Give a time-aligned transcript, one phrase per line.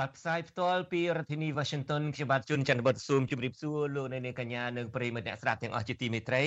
[0.00, 6.44] បាទផ្សាយផ្ទាល់ពីរដ្ឋធានី Washington ខ្ញុំបាទជួនច័ន្ទបុតស៊ូមជម្រាបសួរលោកអ្នកនាងកញ្ញានិងប្រិយមិត្តអ្នកស្ដាប់ទាំងអស់ជាទីមេត្រី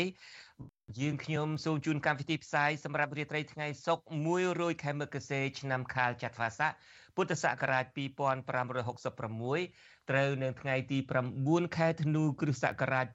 [1.00, 4.04] យើងខ្ញុំសូមជូនកម្មវិធីផ្សាយសម្រាប់រាត្រីថ្ងៃសុក្រ
[4.44, 6.72] 100ខែមករាឆ្នាំខាលចត្វាស័ក
[7.16, 13.06] ពុទ្ធសករាជ2566ត្រូវនៅថ្ងៃទី9ខែធ្នូគ្រិស្តសករាជ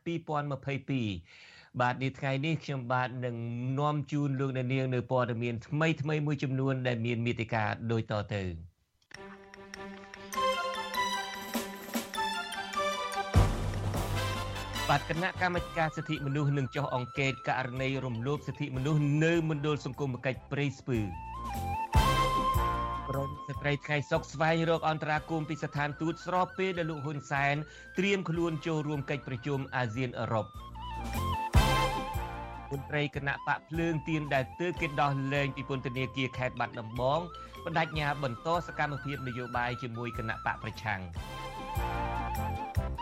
[1.07, 3.37] 2022បាទនេះថ្ងៃនេះខ្ញុំបាទនឹង
[3.79, 8.68] នាំជូនលោកអ្នកនាងនៅព័ត៌មានថ្មីថ្មីមួយចំនួនដែលមានមេតិការដូចតទៅ
[14.95, 20.99] បាទគណៈកម្មាធិការសិទ្ធិមនុស្សនឹងចុះអង្កេតករណីរំលោភសិទ្ធិមនុស្សនៅមណ្ឌលសង្គមគិច្ចព្រៃស្ពឺ
[23.09, 27.55] ក្រមស្ត្រីថ្ងៃសុកស្វែងរកអន្តរាគមពីស្ថានទូតស្របពេលដែលលោកហ៊ុនសែន
[27.99, 30.47] ត្រៀមខ្លួនចូលរួមកិច្ចប្រជុំអាស៊ានអឺរ៉ុប
[32.71, 37.21] មន្ត្រីគណៈបកភ្លើងទៀនដែលទើបគេដោះលែងពីពន្ធនាគារខេត្តបាត់ដំបង
[37.65, 41.01] បដិញ្ញាបន្តសកម្មភាពនយោបាយជាមួយគណៈបកប្រឆាំង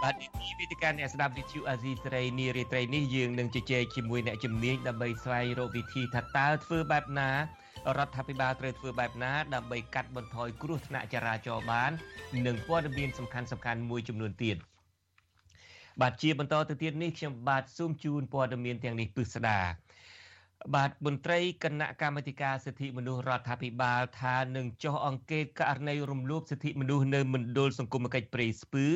[0.06, 7.30] បាទទីវិទ្យាអ្នកស្ដាប់វិទ្យុអាស៊ីសេរីនារីត្រីនេះយើងនឹងជជែកជាមួយអ្នកជំនាញដើម្បីស្វែងរកវិធីថាតើធ្វើបែបណា
[7.98, 11.90] រដ្ឋាភិបាលត្រូវធ្វើបែបណាដើម្បីកាត់បន្ថយគ្រោះថ្នាក់ចរាចរណ៍បាន
[12.46, 14.56] និងព័ត៌មានសំខាន់សំខាន់មួយចំនួនទៀត
[16.00, 19.60] បាទជាបន្តទៅទៀតនេះខ្ញុំបាទសូមជូនព័ត៌មានទាំងនេះពិស្ដា
[20.74, 28.86] បាទមន្ត្រីគណៈកម្មាធិការសិទ្ធិមនុស្សរដ្ឋាភិបាលថានឹងចុះអង្កេតករណីរំលោភសិទ្ធិមនុស្សនៅមណ្ឌលសង្គមគិច្ចព្រៃស្ពឺ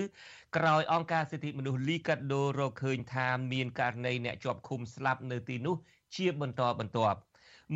[0.56, 5.77] ក្រោយអង្គការសិទ្ធិមនុស្សលីកាដូរកឃើញថាមានករណីអ្នកជាប់ឃុំស្លាប់នៅទីនោះ
[6.17, 7.19] ជាបន្តបន្ទាប់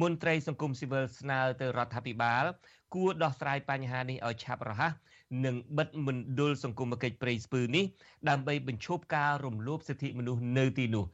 [0.01, 2.45] មន្ត្រីសង្គមស៊ីវិលស្នើទៅរដ្ឋាភិបាល
[2.95, 4.93] គួរដោះស្រាយបញ្ហានេះឲ្យឆាប់រហ័ស
[5.45, 7.85] និងបិទមណ្ឌលសង្គមគិច្ចព្រៃស្ពឺនេះ
[8.29, 11.05] ដើម្បីបញ្ឈប់ការរំលោភសិទ្ធិមនុស្សនៅទីនោះ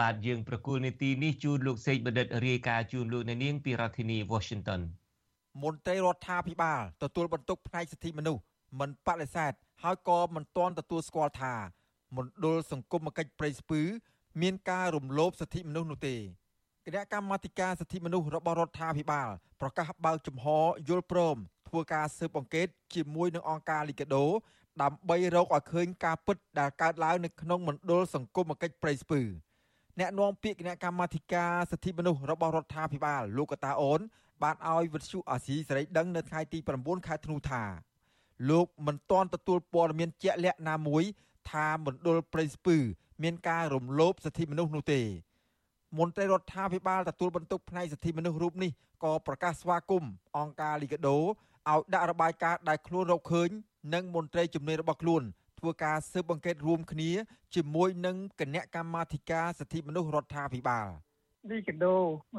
[0.00, 4.80] បាទយើងប្រគល់នីតិនេះជូនលោកសេកបណ្ឌិតរាយការណ៍ជូនលោកអ្នកនាងពីរដ្ឋធានី Washington
[5.62, 8.42] មន្ត្រីរដ្ឋាភិបាលទទួលបន្ទុកផ្នែកសិទ្ធិមនុស្ស
[8.80, 11.54] មិនបដិសេធហើយក៏មិនទាន់ទទួលស្គាល់ថា
[12.16, 13.80] មណ្ឌលសង្គមគិច្ចព្រៃស្ពឺ
[14.42, 16.16] មានការរំលោភសិទ្ធិមនុស្សនោះទេ
[16.86, 19.28] គណៈកម្មាធិការសិទ្ធិមនុស្សរបស់រដ្ឋាភិបាល
[19.60, 20.46] ប្រកាសបើកចំហ
[20.88, 21.36] យល់ព្រម
[21.70, 24.24] ធ្វើការស៊ើបអង្កេតជាមួយនឹងអង្គការលីកាដូ
[24.82, 29.20] ដើម្បីរកឲ្យឃើញការពិតដែលកើតឡើងនៅក្នុងមណ្ឌលសង្គមគិច្ចព្រៃស្ពឺ
[29.98, 34.00] អ្នកនាំពាក្យគណៈកម្មាធិការសិទ្ធិមនុស្សរបស់រដ្ឋាភិបាលលោកកតាអូន
[34.42, 37.62] បានឲ្យវិទ្យុអាស៊ីសេរីដឹងនៅថ្ងៃទី9ខែធ្នូថា
[38.50, 41.02] លោកមិនទាន់ទទួលព័ត៌មានជាក់លាក់ណាមួយ
[41.50, 42.76] ថាមណ្ឌលព្រៃស្ពឺ
[43.22, 45.00] មានការរំលោភសិទ្ធិមនុស្សនោះទេ
[45.98, 48.70] មន្ត្រីរដ្ឋាភិបាលទទួលបន្ទុកផ្នែកសិទ្ធិមនុស្សរូបនេះ
[49.04, 51.18] ក៏ប្រកាសស្វាគមន៍អង្គការលីកាដូ
[51.68, 53.48] ឲ្យដាក់របាយការណ៍ដែលខ្លួនរកឃើញ
[53.94, 55.22] និងមន្ត្រីជំនាញរបស់ខ្លួន
[55.58, 57.10] ធ្វើការស៊ើបអង្កេតរួមគ្នា
[57.54, 60.86] ជាមួយនឹងគណៈកម្មាធិការសិទ្ធិមនុស្សរដ្ឋាភិបាល។
[61.48, 61.96] លីកាដូ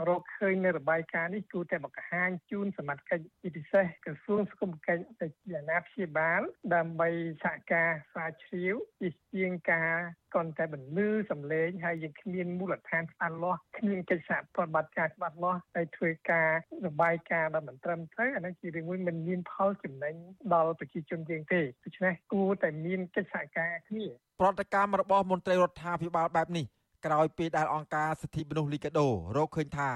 [0.10, 6.42] រកឃើញនៅរបាយការណ៍នេះគួរតែបង្ហាញជូនសមត្ថកិច្ចពិសេសក្រសួងសង្គមគិច្ចទៅជាអាណាព្យាបាល
[6.76, 7.10] ដើម្បី
[7.44, 9.94] សហការស្រាវជ្រាវជាជាងការ
[10.36, 16.50] កនតែបន្លឺសម្លេងហើយយើងគ្មានមូលដ្ឋានច្បាស់លាស់គ្មានកិច្ចសហប្រតិបត្តិការច្បាស់លាស់ហើយធ្វើការ
[16.88, 20.16] របាយការណ៍ដែលមិនត្រឹមត្រូវអានេះជារឿងមួយមិនមានផលចំណេញ
[20.54, 24.06] ដល់ប្រជាជនយើងទេដូច្នេះគួរតែមានកិច្ចសហការគ្នា
[24.42, 26.66] ប្រតិកម្មរបស់មន្ត្រីរដ្ឋាភិបាលបែបនេះ
[27.06, 29.08] ក្រោយពេលដែលអង្គការសិទ្ធិមនុស្សលីកាដូ
[29.38, 29.90] រកឃើញថា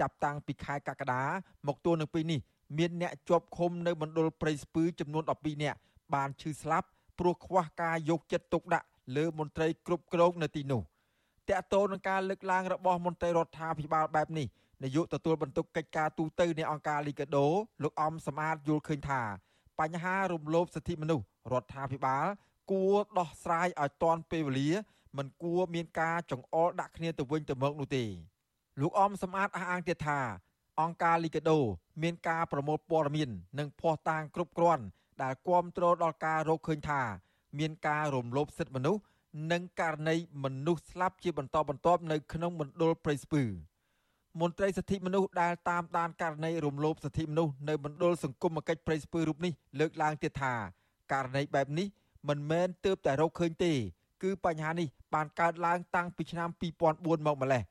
[0.00, 1.22] ចាប់តាំងពីខែកក្កដា
[1.66, 2.40] មកទល់នឹងពេលនេះ
[2.78, 5.78] មានអ្នកជាប់ឃុំនៅមណ្ឌលព្រៃស្ពឺចំនួន12នាក់
[6.14, 6.86] បានឈឺស្លាប់
[7.18, 10.82] ព្រោះខ្វះការយកចិត្តទុកដាក់លើមន្ត្រីគ្រប់គ្រងនៅទីនោះ
[11.48, 14.46] តកតូននឹងការលើកឡើងរបស់មន្ត្រីរដ្ឋាភិបាលបែបនេះ
[14.82, 17.46] នាយកទទួលបន្ទុកកិច្ចការទូតទៅនៃអង្គការលីកាដូ
[17.82, 19.22] លោកអំសំអាតយល់ឃើញថា
[19.80, 22.26] បញ្ហារំលោភសិទ្ធិមនុស្សរដ្ឋាភិបាល
[22.70, 24.70] គួរដោះស្រាយឲ្យទាន់ពេលវេលា
[25.16, 28.04] មិនគួរមានការចង្អុលដាក់គ្នាទៅវិញទៅមកនោះទេ
[28.80, 30.20] លោកអមសំអាតអះអាងទៀតថា
[30.80, 31.58] អង្គការលីកាដូ
[32.02, 34.84] មានការប្រមូលព័ត៌មាន និងភ័ស្តុតាងគ្រប់គ្រាន់
[35.22, 37.02] ដែលគ្រប់គ្រងដល់ការរកឃើញថា
[37.58, 39.00] មានការរំលោភសិទ្ធិមនុស្ស
[39.52, 43.42] និងករណីមនុស្សស្លាប់ជាបន្តបន្ទាប់នៅក្នុងមណ្ឌលព្រៃស្ពឺ
[44.40, 50.54] មន្ត្រីសិទ្ធិមនុស្សដែលតាមដានករណីរំលោភសិទ្ធិមនុស្សនៅមណ្ឌលសង្គមគិច្ចព្រៃស្ពឺរូបនេះលើកឡើងទៀតថា
[51.12, 51.86] ករណីបែបនេះ
[52.28, 53.72] មិនមែនទើបតែរកឃើញទេ
[54.24, 57.62] គឺបញ្ហានេះបានកើតឡើងតាំងពីឆ្នាំ2004មកម្លេះ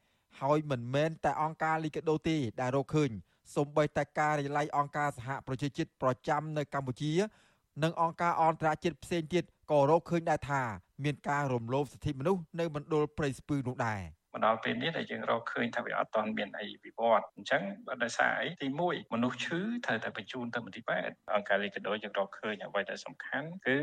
[0.42, 3.12] ហើយមិនមែនតែអង្គការលីកាដូទេដែលរកឃើញ
[3.56, 7.12] សូម្បីតែការរិះឡៃអង្គការសហប្រជាជាតិប្រចាំនៅកម្ពុជា
[7.84, 10.62] និងអង្គការអន្តរជាតិផ្សេងទៀតក៏រកឃើញដែរថា
[11.04, 14.02] មានការរំលោភសិទ្ធិមនុស្សនៅមណ្ឌលព្រៃស្ពឺនោះដែរ
[14.34, 23.78] មកដល់ពេលនេះដែលយើងរកឃើញថាវាអត់ទាន់មានអីវិវត្តអញ្ចឹងបើដោយសារអីទី1មនុស្សឈឺត្រូវតែបញ្ជូនទៅមន្ទីរពេទ្យអង្គការលីកាដូយើងរកឃើញអ្វីដែលសំខាន់គឺ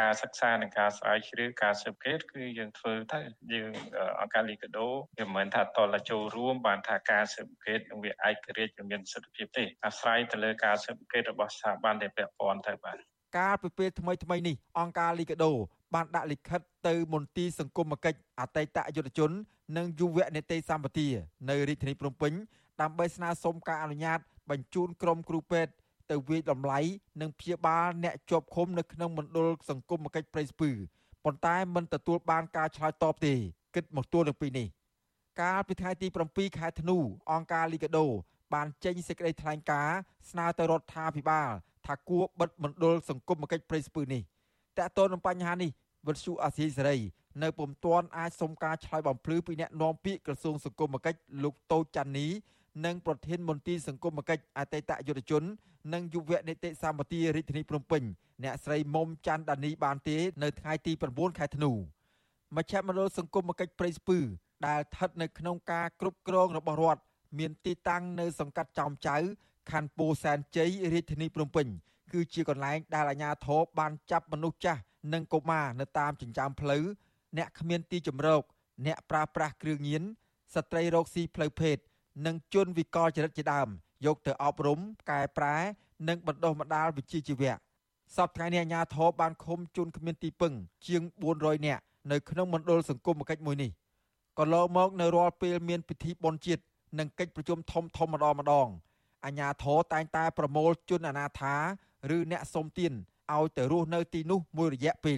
[0.00, 3.20] ការសិក្សានិងការស្រាវជ្រាវការស៊ើបអង្កេតគឺយើងធ្វើទៅ
[3.52, 3.72] យើង
[4.20, 12.98] អង្គការលីកាដូវាមិនមែនថាតលចូលរួមបានថាការស៊ើបអង្កេតនឹងវាឯករាជ្យមានសិទ្ធិភាពទេអាស្រ័យទៅលើការស៊ើបអង្កេតរបស់ស្ថាប័នដែលពាក់ព័ន្ធទៅបាទ
[13.38, 15.52] កាលពីពេលថ្មីថ្មីនេះអង្គការលីកាដូ
[15.94, 19.30] បានដាក់លិខិតទៅមន្ទីរសង្គមគិច្ចអតីតយុទ្ធជន
[19.76, 21.08] និងយុវនេតិសម្បទា
[21.48, 22.32] នៅរាជធានីភ្នំពេញ
[22.80, 24.18] ដើម្បីស្នើសុំការអនុញ្ញាត
[24.50, 25.72] បញ្ជូនក្រុមគ្រូពេទ្យ
[26.10, 26.80] ទៅវិយតម្លៃ
[27.20, 30.70] និងព្យាបាលអ្នកជាប់ឃុំនៅក្នុងមណ្ឌលសង្គមគិច្ចព្រៃស្ពឺ
[31.24, 33.34] ប៉ុន្តែមិនទទួលបានការឆ្លើយតបទេ
[33.74, 34.66] គិតមកទួលនឹងពីនេះ
[35.40, 36.96] កាលពីថ្ងៃទី7ខែធ្នូ
[37.32, 38.06] អង្គការលីកាដូ
[38.54, 39.98] បានចេញសេចក្តីថ្លែងការណ៍
[40.30, 41.48] ស្នើទៅរដ្ឋាភិបាល
[41.86, 44.22] ថាគួរបិទមណ្ឌលសង្គមគិច្ចព្រៃស្ពឺនេះ
[44.78, 45.70] តើតើនឹងបញ្ហានេះ
[46.06, 46.98] វិទ្យុអាស៊ីសេរី
[47.42, 52.26] នៅពុំទាន់អាចសុំការឆ្លើយបំភ្លឺពីអ្នកនាំពាក្យក្រសួងសង្គមគិច្ចលោកតូចចាន់នី
[52.84, 55.42] និងប្រធានមន្ទីរសង្គមគិច្ចអតីតយុទ្ធជន
[55.94, 58.02] និងយុវនីតិសម្បទារាជធានីភ្នំពេញ
[58.44, 61.70] អ្នកស្រីមុំច័ន្ទដានីបានទេនៅថ្ងៃទី9ខែធ្នូ
[62.56, 64.18] មជ្ឈមណ្ឌលសង្គមគិច្ចព្រៃស្ពឺ
[64.66, 67.02] ដែលស្ថិតនៅក្នុងការគ្រប់គ្រងរបស់រដ្ឋ
[67.38, 69.16] មានទីតាំងនៅសង្កាត់ចោមចៅ
[69.70, 71.66] ខណ្ឌពោធិ៍សែនជ័យរាជធានីភ្នំពេញ
[72.14, 74.80] គឺជាកន្លែងដែលអាជ្ញាធរបានចាប់មនុស្សចាស់
[75.12, 76.84] និងកុមារនៅតាមចិញ្ចើមផ្លូវ
[77.36, 78.42] អ្នកគ្មានទីជម្រក
[78.86, 80.02] អ្នកប្រើប្រាស់គ្រឿងញៀន
[80.54, 81.76] ស្ត្រីរោគស៊ីផ្លូវភេទ
[82.26, 83.68] និងជនវិកលចរិតជាដើម
[84.06, 84.80] យកទៅអប់រំ
[85.10, 85.56] កែប្រែ
[86.08, 87.54] និងបណ្ដុះបណ្ដាលវិជ្ជាជីវៈ
[88.16, 90.52] សពថ្ងៃនេះអាជ្ញាធរបានឃុំជនគ្មានទីពឹង
[90.86, 91.02] ជាង
[91.34, 93.70] 400នាក់នៅក្នុងមណ្ឌលសង្គមកិច្ចមួយនេះ
[94.38, 96.62] ក៏លោកមកនៅរាល់ពេលមានពិធីបុណ្យជាតិ
[96.98, 98.68] និងកិច្ចប្រជុំធំធំម្ដងម្ដង
[99.24, 101.54] អាជ្ញាធរតែងតែប្រមូលជនអនាថា
[102.16, 102.92] ឬអ្នកសុំទាន
[103.32, 105.16] ឲ្យទៅរស់នៅទីនោះមួយរយៈពេល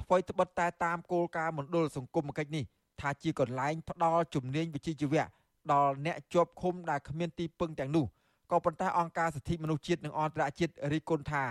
[0.00, 2.64] អ្វីត្បិតតែតាមគោលការណ៍មណ្ឌលសង្គមគិច្ចនេះ
[3.00, 5.24] ថាជាកន្លែងផ្ដល់ជំនាញវិជ្ជាជីវៈ
[5.72, 8.04] ដល់អ្នកជាប់ឃុំដែលគ្មានទីពឹងទាំងនោះ
[8.50, 11.44] ក៏ប៉ុន្តែអង្គការសិទ្ធិមនុស្សជាតិនិងអន្តរជាតិរីគុណថា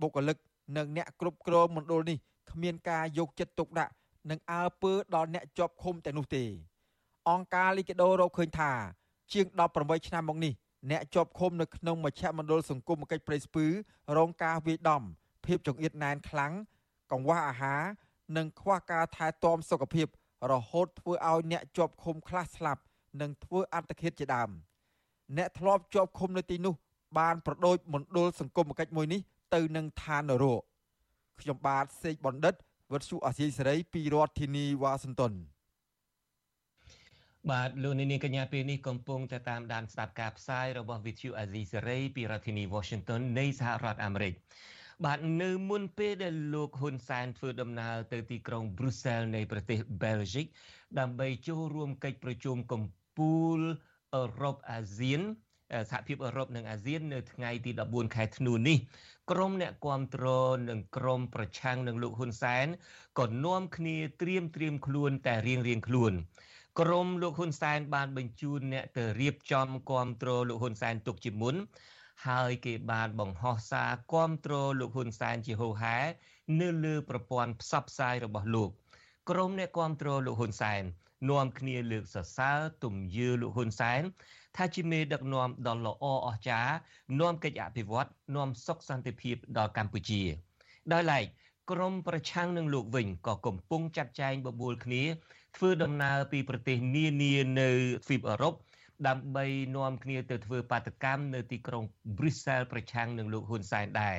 [0.00, 0.36] បុគ្គលិក
[0.76, 2.18] និងអ្នកគ្រប់គ្រងមណ្ឌលនេះ
[2.50, 3.92] គ្មានការយកចិត្តទុកដាក់
[4.30, 6.44] និងអើពើដល់អ្នកជាប់ឃុំទាំងនោះទេ
[7.30, 8.70] អង្គការលីកាដូរកឃើញថា
[9.32, 9.46] ជាង
[9.76, 10.52] 18ឆ្នាំមកនេះ
[10.90, 13.66] អ្នកជាប់ឃុំនៅក្នុងមជ្ឈមណ្ឌលសង្គមគិច្ចព្រៃស្ពឺ
[14.16, 15.02] រងការវាយដំ
[15.46, 16.52] ភាពចង្អៀតណែនខ្លាំង
[17.12, 17.82] កង្វះអាហារ
[18.36, 20.06] និងខ្វះការថែទាំសុខភាព
[20.52, 22.82] រហូតធ្វើឲ្យអ្នកជាប់ឃុំខ្លះស្លាប់
[23.20, 24.50] និងធ្វើអត្តឃាតជាដើម
[25.36, 26.74] អ្នកធ្លាប់ជាប់ឃុំនៅទីនោះ
[27.18, 29.20] បានប្រដូចមណ្ឌលសង្គមគិច្ចមួយនេះ
[29.54, 30.62] ទៅនឹងឋាននរក
[31.40, 32.54] ខ្ញុំបាទសេកបណ្ឌិត
[32.92, 35.32] វុទ្ធុអាស៊ីសេរីពីរដ្ឋធានីវ៉ាស៊ីនតោន
[37.50, 44.32] បាទលោកនាងកញ្ញាពេលនេះកំពុងតែតាមដានស្ដាប់ការផ្សាយរបស់ Vithu Azizi Serai ពីរដ្ឋធានី Washington នៃសហរដ្ឋអាមេរិក
[45.04, 50.46] បាទនៅមុនពេលដែលលោកហ៊ុនសែនធ្វើដំណើរទៅទីក្រុង Brussels នៃប្រទេស Belgium
[50.98, 52.82] ដើម្បីចូលរួមកិច្ចប្រជុំកំ
[53.18, 53.60] ពូល
[54.14, 55.20] អឺរ៉ុបអាស៊ាន
[55.90, 58.78] សហភាពអឺរ៉ុបនិងអាស៊ាននៅថ្ងៃទី14ខែធ្នូនេះ
[59.30, 60.26] ក្រុមអ្នកគាំទ្រ
[60.68, 62.66] និងក្រុមប្រឆាំងនឹងលោកហ៊ុនសែន
[63.20, 66.14] ក៏នាំគ្នាត្រៀមត្រៀមខ្លួនតែរៀងរៀងខ្លួន
[66.80, 71.54] ក្រុមលោកហ៊ុនសែនបានបញ្ជូនអ្នកទៅរៀបចំគាំទ្រលោកហ៊ុនសែនទុកជាមុន
[72.28, 75.96] ហើយគេបានបង្ហោះសារគាំទ្រលោកហ៊ុនសែនជាហូហែ
[76.60, 78.70] នៅលើប្រព័ន្ធផ្សព្វផ្សាយរបស់លោក
[79.30, 80.82] ក្រុមអ្នកគាំទ្រលោកហ៊ុនសែន
[81.30, 84.00] នាំគ្នាលើកសរសើរទំយើលោកហ៊ុនសែន
[84.56, 86.74] ថាជាមេដឹកនាំដ៏ល្អអស្ចារ្យ
[87.20, 90.22] នាំកិច្ចអភិវឌ្ឍនាំសុខសន្តិភាពដល់កម្ពុជា
[90.92, 91.24] ដោយឡែក
[91.70, 95.04] ក្រមប្រឆាំងនឹងលោកវិញក៏កំពុងចាត់ចែងបបួលគ្នា
[95.56, 97.68] ធ្វើដំណើរពីប្រទេសនានានៅ
[98.04, 98.54] ទ្វីបអឺរ៉ុប
[99.08, 99.46] ដើម្បី
[99.76, 101.84] នាំគ្នាទៅធ្វើបាតកម្មនៅទីក្រុង
[102.16, 104.18] Brussels ប្រឆាំងនឹងលោកហ៊ុនសែនដែរ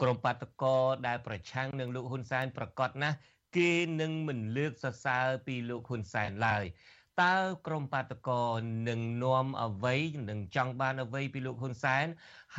[0.00, 0.76] ក្រុមបាតកោ
[1.06, 3.16] ដែលប្រឆាំងនឹងលោកហ៊ុនសែនប្រកាសណាស់
[3.56, 6.64] គេនឹងមិនលើកសរសើរពីលោកហ៊ុនសែនឡើយ
[7.22, 8.44] តើក្រមបាតកោ
[8.88, 9.96] នឹងនាំអ្វី
[10.30, 12.06] នឹងចង់បានអ្វីពីលោកហ៊ុនសែន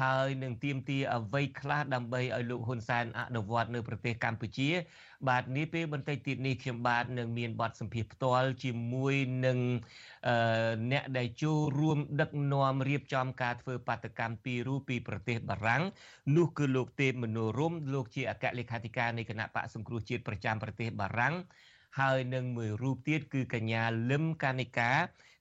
[0.01, 4.69] ហើយនឹងទៀមទាអ្វីខ្លះដើម្បីឲ្យលោកហ៊ុនសែនអនុវត្តនៅប្រទេសកម្ពុជា
[5.27, 9.59] បាទនេះពេលបន្តិចទៀតនេះខ្ញុំបាទនឹងមានបទសម្ភាសផ្ទាល់ជាមួយនឹង
[10.91, 15.83] អ្នកដែលចូលរួមដឹកនាំរៀបចំការធ្វើបាតកម្មពីររូបពីប្រទេសបារាំង
[16.35, 21.35] នោះគឺលោកទេពមនោរមលោកជាអគ្គលេខាធិការនៃគណៈបកសង្គ្រោះជាតិប្រចាំប្រទេសបារាំង
[21.97, 24.91] ហើយនឹងមួយរូបទៀតគឺកញ្ញាលឹមកានិកា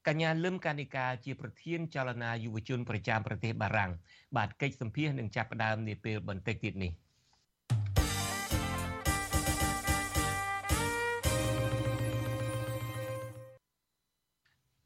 [0.09, 3.91] កញ្ញាលឹមកានិកាជាប្រធានចលនាយុវជនប្រចាំប្រទេសបារាំង
[4.37, 6.93] បាទកិច្ចសម្ភាសនឹងចាប់ផ្ដើមនាពេលបន្តិចទៀតនេះ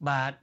[0.08, 0.34] បាទ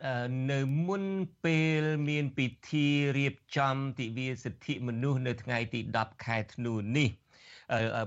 [0.51, 1.03] នៅមុន
[1.45, 7.09] ពេលមានពិធីរៀបចំទិវាសិទ្ធិមនុស្សនៅថ្ងៃទី10ខែធ្នូនេះ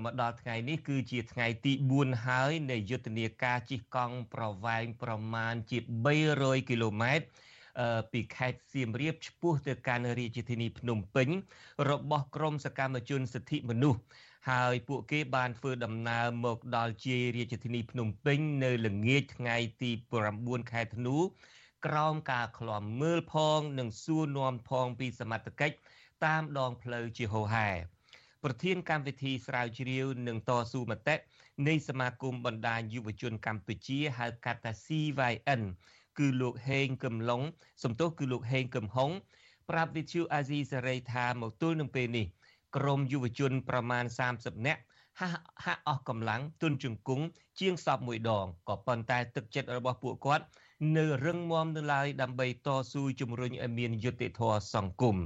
[0.04, 5.78] មកដល់ថ្ងៃនេះគឺជាថ្ងៃទី4ហើយនៃយុទ្ធនាការជិះកង់ប្រវែងប្រមាណជា
[6.24, 7.26] 300គីឡូម៉ែត្រ
[8.12, 11.28] ពីខេត្តសៀមរាបឆ្ពោះទៅកាន់រាជធានីភ្នំពេញ
[11.90, 14.00] របស់ក្រមសកម្មជនសិទ្ធិមនុស្ស
[14.50, 19.90] ហើយពួកគេបានធ្វើដំណើរមកដល់ជារាជធានីភ្នំពេញ នៅល្ងាចថ្ងៃទី
[20.30, 21.16] 9ខែធ្នូ
[21.86, 25.76] ក្រោមការឃ្លាំមើលផង និងសួរនាំផងពីសមត្ថកិច្ច
[26.24, 27.70] តាមដងផ្លូវជាហោហែ
[28.44, 31.14] ប្រធានកម្មវិធីស្រាវជ្រាវនិងតស៊ូមតិ
[31.68, 35.62] នៃសមាគមបណ្ដាញយុវជនកម្ពុជាហៅកាត់ថា CYN
[36.18, 37.42] គឺលោកហេងកឹមឡុង
[37.82, 39.10] សំទោសគឺលោកហេងកឹមហុង
[39.70, 42.26] ប្រាប់វិទ្យុអាស៊ីសេរីថាមកទល់នឹងពេលនេះ
[42.76, 44.04] ក្រមយុវជនប្រមាណ
[44.36, 44.80] 30នាក់
[45.20, 47.24] ហាក់ហាក់អស់កម្លាំងទុនជង្គង់
[47.60, 50.44] ជាងសពមួយដងក៏ប៉ុន្តែទឹកចិត្តរបស់ពួកគាត់
[50.96, 55.16] នៅរឹងមាំនៅឡើយដើម្បីតស៊ូជំរុញឲ្យមានយុត្តិធម៌សង្គម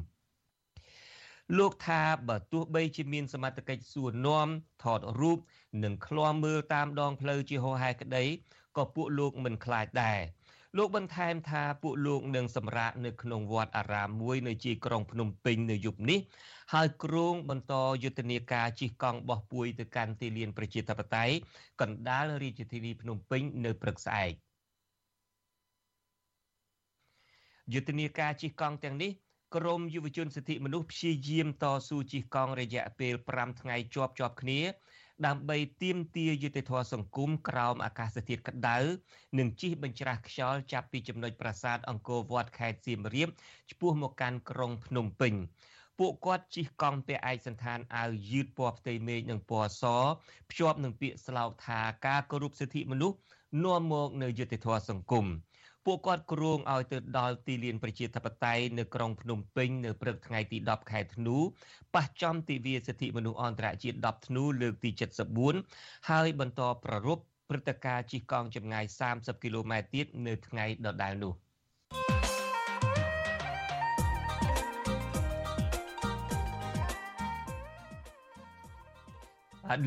[1.59, 4.49] លោកថាបើទោះបីជាមានសមត្ថកិច្ចសួរនាំ
[4.83, 5.39] ថតរូប
[5.85, 8.25] និងឃ្លាំមើលតាមដងផ្លូវជាហោហែក្តី
[8.77, 10.21] ក៏ពួកលោកមិនខ្លាចដែរ
[10.77, 16.21] លោកបន្ថែមថាពួកលោកនឹងសម្រាកនៅក្នុងវត្តអារាមមួយនៅជាក្រុងភ្នំពេញនៅយប់នេះ
[16.73, 21.35] ហើយគ្រងបន្តយុទ្ធនាការជិះកង់បោះពួយទៅកាន់ទីលានប្រជាធិបតេយ្យ
[21.81, 24.33] កណ្ដាលរាជធានីភ្នំពេញនៅព្រឹកស្អែក
[27.73, 29.11] យុទ្ធនាការជិះកង់ទាំងនេះ
[29.57, 34.61] ក្រមយុវជនសិទ្ធិមនុស្សព្យាយាមតស៊ូជិះកង់រយៈពេល5ថ្ងៃជាប់ជាប់គ្នា
[35.27, 38.79] ដើម្បីទាមទារយុត្តិធម៌សង្គមក្រោមអាកាសធាតុក្តៅ
[39.39, 43.29] និងជិះបញ្ច្រាស់ខ្យល់ចាប់ពីចំណុចប្រាសាទអង្គរវត្តខេត្តសៀមរាប
[43.71, 45.35] ឆ្ពោះមកកាន់ក្រុងភ្នំពេញ
[45.99, 49.85] ពួកគាត់ជិះកង់ពាក់ឯកសន្តានអាវយឺតពណ៌ផ្ទៃមេឃនិងពណ៌ស
[50.51, 53.17] ភ្ជាប់នឹងពាក្យស្លោកថាការគោរពសិទ្ធិមនុស្ស
[53.65, 55.27] នាំមកនៅយុត្តិធម៌សង្គម
[55.87, 61.37] ពួកគាត់គ្រងឲ្យទៅដល់ទីលានប្រជាធិបតេយ្យនៅក្រុងភ្នំពេញនៅព្រឹកថ្ងៃទី10ខែធ្នូ
[61.95, 64.91] ប៉ះចំទិវាសិទ្ធិមនុស្សអន្តរជាតិ10ធ្នូលើកទី
[65.50, 71.44] 74ហើយបន្តប្ររពព្រឹត្តិការណ៍ជិះកង់ចម្ងាយ30គីឡូម៉ែត្រទៀតនៅថ្ងៃដដែលនោះ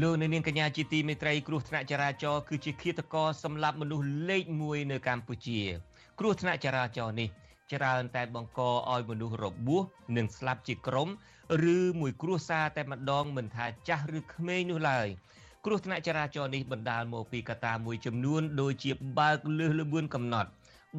[0.01, 5.61] លោកនៅនាងកញ្ញាជាទីមេត្រីគ្រោះថ្នាក់ចរាចរណ៍គឺជាឃាតករសម្លាប់មនុស្សលេខ1នៅកម្ពុជា
[6.19, 7.29] គ្រោះថ្នាក់ចរាចរណ៍នេះ
[7.73, 9.81] ច្រើនតែបង្កឲ្យមនុស្សរបួស
[10.17, 11.07] និងស្លាប់ជាក្រុម
[11.75, 15.07] ឬមួយគ្រួសារតែម្ដងមិនថាចាស់ឬក្មេងនោះឡើយ
[15.65, 20.49] គ្រោះថ្នាក់ចរាចរណ៍នេះបណ្ដាលមកពីកត្តាមួយចំនួនដូចជាបើកលឺលបឿនកំណត់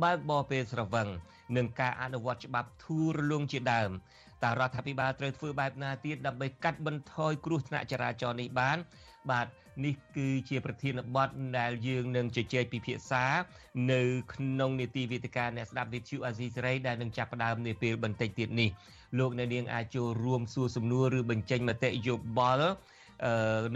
[0.03, 1.09] បើកបរពេលស្រវឹង
[1.57, 3.91] និងការអនុវត្តច្បាប់ធូររលុងជាដើម
[4.45, 8.79] តើរដ្ឋាភិបាលត្រូវធ្វើបែបណាទៀតដើម្បីកាត់បន្ថយគ្រោះថ្នាក់ចរាចរណ៍នេះបាន
[9.31, 9.47] បាទ
[9.85, 11.29] នេះគឺជាប្រធានបទ
[11.59, 13.25] ដែលយើងនឹងជជែកពិភាក្សា
[13.93, 14.03] នៅ
[14.35, 18.71] ក្នុងនីតិវិទ្យាអ្នកស្ដាប់វិទ្យុអាស៊ីសេរីដែលនឹងចាប់ផ្ដើមនាពេលបន្តិចទៀតនេះ
[19.19, 22.71] លោកអ្នកនាងអាចចូលរួមសួរសំណួរឬបញ្ចេញមតិយោបល់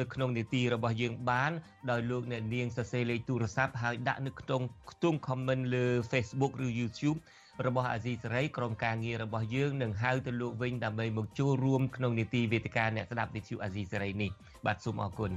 [0.00, 1.50] នៅក្នុងនីតិរបស់យើងបាន
[1.90, 7.18] ដោយលោកអ្នកនាងសរសេរលេខទូរស័ព្ទហើយដាក់នៅក្នុងខ្ទង់ comment លើ Facebook ឬ YouTube
[7.66, 14.30] របស់អាស៊ីសេរីក្រុមការងាររបស់យើងនឹងហៅទៅលោកវិញដើម្បីមកចូលរួមក្នុងនីតិវេទិកាអ្នកស្ដាប់វិទ្យុអាស៊ីសេរីនេះ
[14.66, 15.32] បាទសូមអរគុណ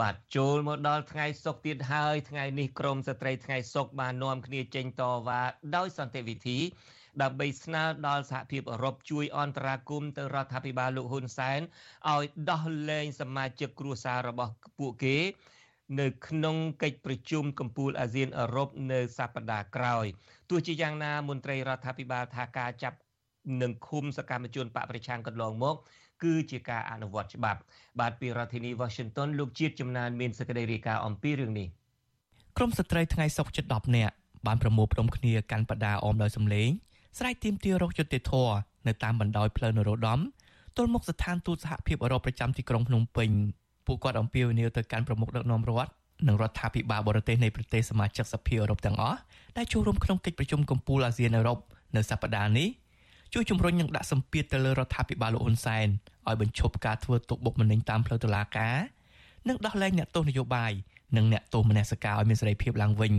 [0.00, 5.40] បាទចូលមកដល់ថ្ងៃសុក្រទៀតហើយថ្ងៃនេះក្រមស្ត្រីថ្ងៃសុក្របាននាំគ្នាចេញតវ៉ា
[5.76, 6.58] ដោយសន្តិវិធី
[7.22, 11.60] ដើម្បីស្នើដល់សហភាពអឺរ៉ុបជួយអន្តរាគមន៍ទៅរដ្ឋាភិបាលលោកហ៊ុនសែន
[12.12, 15.16] ឲ្យដោះលែងសមាជិកគ្រួសាររបស់ពួកគេ
[16.00, 20.06] នៅក្នុងកិច្ចប្រជុំកំពូលអាស៊ានអឺរ៉ុបនៅសប្តាហ៍ក្រោយ
[20.50, 22.98] ទោះជាយ៉ាងណាមន្ត្រីរដ្ឋាភិបាលថាការចាប់
[23.62, 25.76] នឹងឃុំសកម្មជនបកប្រឆាំងកន្លងមក
[26.24, 27.60] គឺជាការអនុវត្តច្បាប់
[28.00, 31.68] បាទពីរដ្ឋធានី Washington លោកជាតិចំណានមានសេចក្តីរាយការណ៍អំពីរឿងនេះ
[32.56, 34.14] ក្រមស្ត្រីថ្ងៃសុកជិត10នាក់
[34.46, 36.70] បានប្រមូលផ្ដុំគ្នាកាន់បដាអមដោយសម្លេង
[37.16, 38.54] ស្រែកទាមទាររកយុត្តិធម៌
[38.86, 40.20] នៅតាមបណ្ដោយផ្លូវនរោត្តម
[40.76, 43.30] ទល់មុខស្ថានទូតសហភាពអឺរ៉ុបប្រចាំទីក្រុងភ្នំពេញ
[43.86, 45.90] ពួកគាត់អំពាវនាវទៅកាន់ប្រមុខដឹកនាំរដ្ឋ
[46.26, 49.18] និងរដ្ឋាភិបាលបរទេសនៃប្រទេសសមាជិកសភាអឺរ៉ុបទាំងអស់
[49.56, 51.58] ដែលចូលរួមក្នុងកិច្ចប្រជុំកំពូលអាស៊ានអឺរ៉ុប
[51.96, 52.68] នៅសប្តាហ៍នេះ
[53.34, 55.86] ជួយជំរុញនិងដាក់សម្ពាធទៅលើរដ្ឋាភិបាលលោកហ៊ុនសែន
[56.28, 58.76] ឲ្យបញ្ឈប់ការធ្វើទុកបុកម្នេញតាមផ្លូវតុលាការ
[59.48, 60.72] និងដោះលែងអ្នកទោសនយោបាយ
[61.16, 63.14] និងអ្នកទោសមនសិការឲ្យមានសេរីភាពឡើងវិញ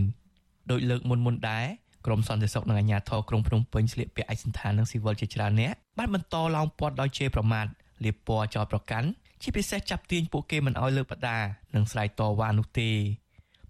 [0.72, 1.66] ដោយលើកមុនមុនដែរ
[2.06, 7.66] ក្រមសន្តិសុខនិងអាជ្ញាធរក្រុងភ្នំពេញស្លៀកពាក់ឯកសណ្ឋាននិងស៊ីវិលជាច្រើនអ្នកបានបន្តឡោមព័ទ្ធដោយជេរប្រមាថ
[8.04, 9.08] លាបពណ៌ចោលប្រកាន់
[9.42, 11.40] ជាពិសេសចាប់ទាញពួកគេមិនឲ្យលើកបដា
[11.76, 12.90] និងស្រែកតវ៉ានោះទេ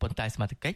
[0.02, 0.74] ប៉ុន្តែសមាជិក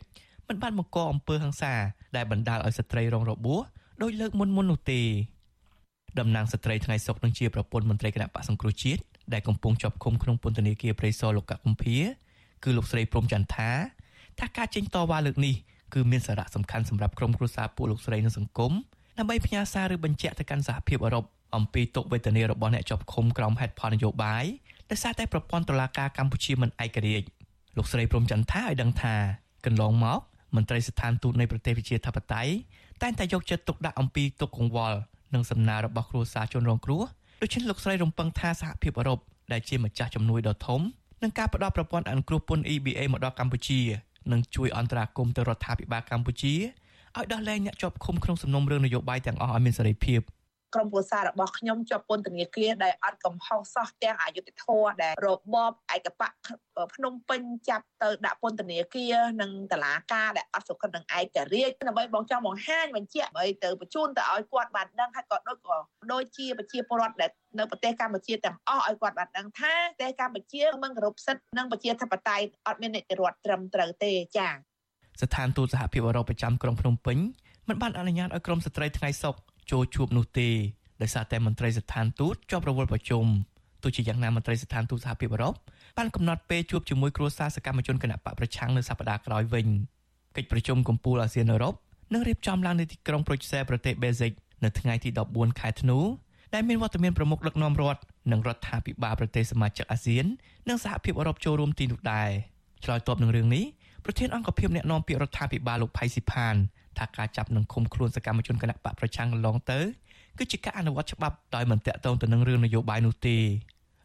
[0.47, 1.73] មិនបានបង្កអំពើហិង្សា
[2.15, 3.61] ដែលបណ្ដាលឲ្យស្ត្រីរងរបួស
[4.01, 5.01] ដោយលើកមុនមុននោះទេ
[6.19, 9.01] តំណាងស្ត្រីថ្ងៃសុកនឹងជាប្រពន្ធមន្ត្រីគណៈបកសង្គ្រោះជាតិ
[9.33, 11.97] ដែលកំពុងជាប់ឃុំក្នុងពន្ធនាគារព្រៃសរលោកកកុម្ភា
[12.63, 13.69] គឺលោកស្រីព្រំចន្ទថា
[14.39, 15.55] ថាការចេញតវ៉ាលើកនេះ
[15.93, 18.71] គឺមានសារៈសំខាន់សម្រាប់ក្រុមគ្រួសារពួកលោកស្រីនិងសង្គម
[19.17, 24.45] ដើម្បីផ្ញើសារឬបញ្ជាក់ទៅកាន់សហភាពអឺរ៉ុបអំពីទុកវេទនារបស់អ្នកជាប់ឃុំក្រោមហេតុផលនយោបាយ
[24.89, 27.27] ដោយសារតែប្រព័ន្ធតុលាការកម្ពុជាមិនឯករាជ្យ
[27.77, 29.15] លោកស្រីព្រំចន្ទថាឲ្យដឹងថា
[29.65, 30.19] កន្លងមក
[30.55, 32.53] មន្ត្រីស្ថានទូតនៃប្រទេសវិជាធិបតេយ្យ
[33.01, 34.97] តែងតែយកចិត្តទុកដាក់អំពីទុកកង្វល់
[35.33, 37.03] និងសំណើរបស់គ្រួសារជនរងគ្រោះ
[37.41, 39.19] ដូច្នេះលោកស្រីរំពឹងថាសហភាពអឺរ៉ុប
[39.51, 40.81] ដែលជាម្ចាស់ជំនួយដ៏ធំ
[41.23, 43.79] នឹងការផ្ដល់ប្រព័ន្ធអនុគ្រោះពន្ធ EBA មកដល់កម្ពុជា
[44.31, 46.55] នឹងជួយអន្តរាគមន៍ទៅរដ្ឋាភិបាលកម្ពុជា
[47.17, 50.19] ឲ្យដោះលែងអ្នកជាប់ឃុំក្នុងសំណុំរឿងនយោបាយទាំងអស់ឲ្យមានសេរីភាព
[50.73, 56.29] ក្រុមប្រសារបស់ខ្ញុំជាប់ពន្ធនាគារដែលអត់កំហុសសោះទាំងអយុធធរដែលរបបឯកបៈ
[56.95, 65.77] ភ្នំពេញចាប់ទៅដាក់ពន្ធនាគារនិងតឡាការដែលអត់សុខនឹងឯករាជ្យដើម្បីបងចង់បង្ហាញបញ្ជាក់ឲ្យទៅបញ្ជូនទៅឲ្យគាត់បានដឹងហើយក៏ដូចក៏
[66.11, 74.53] ដូចជាប្រជាពលរដ្ឋដែលនៅប្រទេសកម្ពុជាទាំងអស់ឲ្យគាត់បានដឹងថាប្រទេសកម្ពុជាមិនគោរពសិទ្ធិនិងប្រជាធិបតេយ្យអត់មាននីតិរដ្ឋត្រឹមត្រូវទេចា៎
[75.21, 77.17] ស្ថានទូតសហភាពអឺរ៉ុបប្រចាំក្រុងភ្នំពេញ
[77.69, 79.35] មិនបានអនុញ្ញាតឲ្យក្រុមស្ត្រីថ្ងៃសុក
[79.71, 80.49] ចូលជួបនោះទេ
[81.01, 83.25] ដោយសារតែមន្ត្រីស្ថានទូតជាប់រវល់ប្រជុំ
[83.83, 85.53] ទោះជាយ៉ាងណាមន្ត្រីស្ថានទូតសហភាពអឺរ៉ុប
[85.97, 89.67] បានកំណត់ពេលជួបជាមួយគ្រួសារសកម្មជនគណបកប្រឆាំងនៅសប្តាហ៍ក្រោយវិញ
[90.35, 91.73] កិច្ចប្រជុំកំពូលអាស៊ានអឺរ៉ុប
[92.13, 94.31] នឹងរៀបចំឡើងនៅទីក្រុងប្រូចសែប្រទេសបេហ្សិក
[94.63, 95.99] នៅថ្ងៃទី14ខែធ្នូ
[96.53, 98.01] ដែលមានវត្តមានប្រមុខដឹកនាំរដ្ឋ
[98.31, 100.25] និងរដ្ឋាភិបាលប្រទេសសមាជិកអាស៊ាន
[100.69, 102.29] និងសហភាពអឺរ៉ុបចូលរួមទីនោះដែរ
[102.83, 103.65] ឆ្លើយតបនឹងរឿងនេះ
[104.05, 106.55] ប្រធានអង្គភិបអ្នកណែនាំពាក្យរដ្ឋាភិបាលលោកផៃស៊ីផាន
[106.99, 109.79] ថាការចាប់និងឃុំខ្លួនសកម្មជនគណបកប្រឆាំងកន្លងទៅ
[110.37, 113.37] គឺជាការអនុវត្តច្បាប់ដោយមិនតាក់ទងទៅនឹងរឿងនយោបាយនោះទេ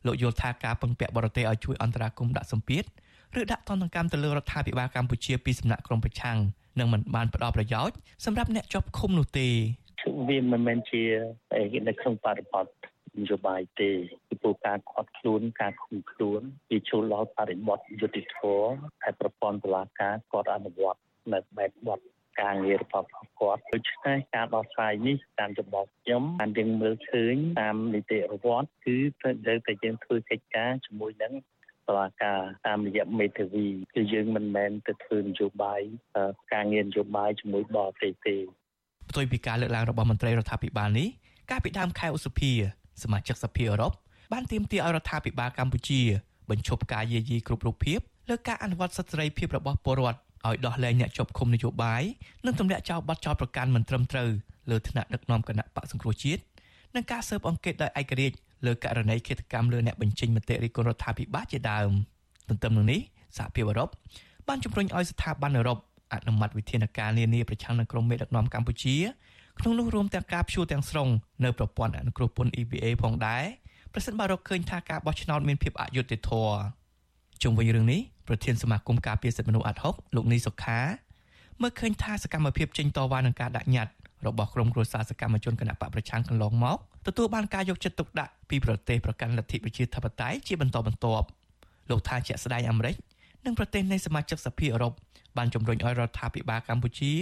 [0.06, 2.84] លោកយល់ថាការពឹងពាក់បរទេសឲ្យជួយអន្តរាគមន៍ដាក់សម្ពាធ
[3.40, 6.38] ឬដាក់ទណ្ឌកម្មទៅលើរដ្ឋាភិបាលកម្ពុជាពីសំណាក់ក្រមប្រឆាំង
[6.78, 9.48] នឹងមិនបានផ្ដល់ប្រយោជន៍សម្រាប់អ្នកជាប់ឃុំនោះទេ
[10.28, 11.02] វាមិនមែនជា
[11.88, 12.66] នៅក្នុងបរិបទ
[13.20, 13.90] នយោបាយទេ
[14.28, 18.38] ពីព្រោះការខាត់ខ្លួនការឃុំខ្លួនវាចូលដល់បរិបទយុតិធធ
[19.02, 21.00] តែប្រព័ន្ធតុលាការគាត់អនុវត្ត
[21.32, 22.00] នៅបែបបទ
[22.40, 23.08] ការងាររបស់
[23.40, 28.22] គាត់ដូច្នេះការដោះស្រាយនេះតាមចំពោះខ្ញុំបានយើងមើលឃើញតាមនីតិរ
[28.60, 31.32] ដ្ឋគឺត្រូវតែយើងធ្វើកិច្ចការជាមួយនឹង
[31.88, 35.80] តឡាការតាមរយៈមេធាវីគឺយើងមិនមែនទៅធ្វើនយោបាយ
[36.52, 38.36] ការងារនយោបាយជាមួយបរទេសទេ
[39.10, 41.08] ផ្ទុយពីការលើកឡើងរបស់មន្ត្រីរដ្ឋាភិបាលនេះ
[41.50, 42.52] កាលពីដើមខែឧសភា
[43.02, 43.92] សមាជិកសភាអឺរ៉ុប
[44.32, 46.00] បានទាមទារឲ្យរដ្ឋាភិបាលកម្ពុជា
[46.50, 52.02] បញ្ឈប់ការយាយីគ្រប់រូបភាពលើការអនុវត្តសិទ្ធិសេរីភាពរបស់ពលរដ្ឋ ឲ្យដោះលែងអ្នកជាប់ឃុំនយោបាយ
[52.46, 54.28] និងទម្លាក់ចោលបទចោទប្រកាន់មិនត្រឹមត្រូវ
[54.70, 56.42] លើឋានៈដឹកនាំគណៈបកសង្គ្រោះជាតិ
[56.94, 61.90] និងការស៊ើបអង្កេតដោយឯករាជ្យលើករណីឃាតកម្មលើអ្នកបញ្ចេញមតិរិះគន់រដ្ឋាភិបាលជាដើម
[62.48, 63.00] ទន្ទឹមនឹងនេះ
[63.38, 63.88] សហភាពអឺរ៉ុប
[64.48, 65.78] បានជំរុញឲ្យស្ថាប័នអឺរ៉ុប
[66.12, 68.96] អនុម័តវិធានការនានាប្រឆាំងនឹងក្រុមមេដឹកនាំកម្ពុជា
[69.60, 71.08] ក្នុងនោះរួមទាំងការព្យួរទាំងស្រុង
[71.44, 73.44] នៅប្រព័ន្ធអនុគ្រោះពន្ធ EBA ផងដែរ
[73.92, 76.56] ប្រសិនបើរកឃើញថាការបោះឆ្នោតមានភាពអយុត្តិធម៌
[77.42, 80.80] ជុំវិញរឿងនេះ ប្រធានសមាគមការពារសិទ្ធិមនុស្សអាត់ហុកលោកនីសុខា
[81.62, 83.92] មើលឃើញថាសកម្មភាពចេញតវ៉ានឹងការដាក់ញត្តិ
[84.26, 91.26] របស់ក្រុមគ្រួសារសកម្មជនគណបកប្រឆាំងកន្លងមកទទួលបានការយកចិត្តទុកដាក់ពីប្រទេសប្រកាន់លទ្ធិប្រជាធិបតេយ្យជាបន្តបន្ទាប់
[91.90, 92.96] លោកថាជាក់ស្ដែងអាមេរិក
[93.44, 94.92] និងប្រទេសនៃសមាជិកសភាអឺរ៉ុប
[95.36, 97.12] បានជំរុញឲ្យរដ្ឋាភិបាលកម្ពុជា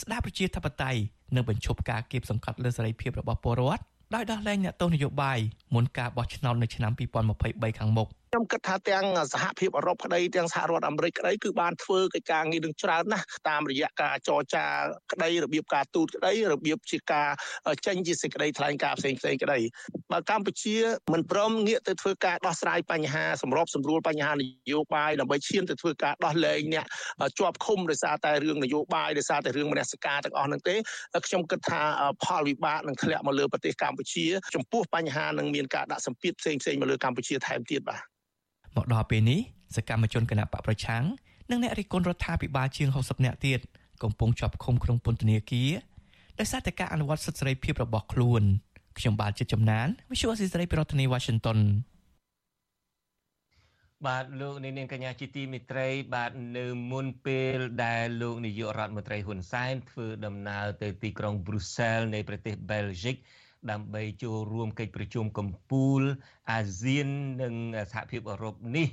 [0.00, 1.00] ស្ដារប្រជាធិបតេយ្យ
[1.34, 3.82] និងបញ្ឈប់ការគៀបសង្កត់លើសេរីភាពរបស់ពលរដ្ឋ
[4.14, 5.38] ដោយដោះលែងអ្នកទោសនយោបាយ
[5.74, 6.92] មុនការបោះឆ្នោតនៅឆ្នាំ
[7.36, 14.64] 2023ខាងមុខ ខ្ញុំគិតថាទាំងសហភាពអឺរ៉ុបក្តីទាំងសហរដ្ឋអាមេរិកក្តីគឺបានធ្វើកិច្ចការងារនឹងច្រើនណាស់តាមរយៈការចរចា
[15.12, 17.28] ក្តីរបៀបការទូតក្តីរបៀបជាការ
[17.86, 19.58] ចេញជាសេចក្តីថ្លែងការណ៍ផ្សេងផ្សេងក្តី
[20.12, 20.76] បើកម្ពុជា
[21.12, 24.36] មិនព្រមងាកទៅធ្វើការដោះស្រាយបញ្ហាសម្របសម្រួលបញ្ហាន
[24.72, 26.86] យោបាយដើម្បីឈានទៅធ្វើការដោះលែងអ្នក
[27.38, 30.74] ជាប់ឃុំដោយសារតែរឿងនយោបាយដោយសារតែរឿងមនសិការទាំងអស់ហ្នឹងទេ
[31.26, 31.82] ខ្ញុំគិតថា
[32.24, 38.02] ផលវិបាកនឹងធ្លាក់មកលើប្រទេសកម្ពុជា ចំពោះបញ្ហានឹងមានការដាក់សម្ពាធផ្សេងផ្សេងមកលើកម្ពុជាថែមទៀតបាទ
[38.76, 39.40] មកដល់ពេលនេះ
[39.76, 41.04] សកម្មជនគណបកប្រឆាំង
[41.50, 43.60] និងអ្នករិះគន់រដ្ឋាភិបាលជាង60នាក់ទៀត
[44.02, 45.70] កំពុងជាប់ឃុំក្នុងពន្ធនាគារ
[46.38, 48.42] ដោយសារតែការអនុវត្តសិទ្ធិសេរីភាពរបស់ខ្លួន
[48.98, 51.58] ខ្ញុំបាទជាចំណាន Visual អេស៊ីសេរីប្រធានាទី Washington
[54.06, 63.16] បាទលោកនាងកញ្ញាជាទីមិត្តរី បាទនៅមុនពេលដែលលោកនាយករដ្ឋមន្ត្រីហ៊ុនសែនធ្វើដំណើរទៅទីក្រុងប្រ៊ុសែលនៃប្រទេសបែលហ្សិក
[63.70, 66.02] ដើម្បីចូលរួមកិច្ចប្រជុំកំពូល
[66.52, 67.08] អាស៊ាន
[67.42, 67.54] និង
[67.92, 68.88] សហភាពអឺរ៉ុបនេះ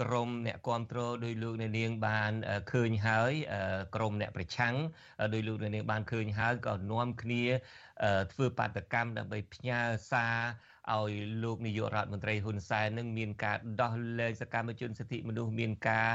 [0.00, 2.32] ក្រមអ្នកគ្រប់គ្រងដោយលោកនាងបាន
[2.72, 3.32] ឃើញហើយ
[3.94, 4.74] ក្រមអ្នកប្រឆាំង
[5.34, 7.44] ដោយលោកនាងបានឃើញហើយក៏នាំគ្នា
[8.32, 9.80] ធ្វើបាតកម្មដើម្បីផ្ញើ
[10.12, 10.38] សារ
[10.90, 16.08] ឲ្យលោកនាយករដ្ឋមន្ត្រីហ៊ុនសែននឹងមានការដោះលែងសកម្មជនសិទ្ធិមនុស្សមានការ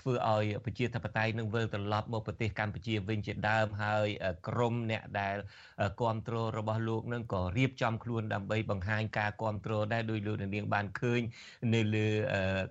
[0.00, 4.08] ធ្វើឲ្យប្រជាធិបតេយ្យនឹងវិលត្រឡប់មកប្រទេសកម្ពុជាវិញជាដើមហើយ
[4.48, 5.36] ក្រមអ្នកដែល
[6.00, 11.20] គ្រប់គ្រងរបស់លោកនឹងក៏រៀបចំខ្លួនដើម្បីបង្ហាញការគ្រប់គ្រងដែរដោយលោកនាងបានឃើញ
[11.74, 12.08] នៅលើ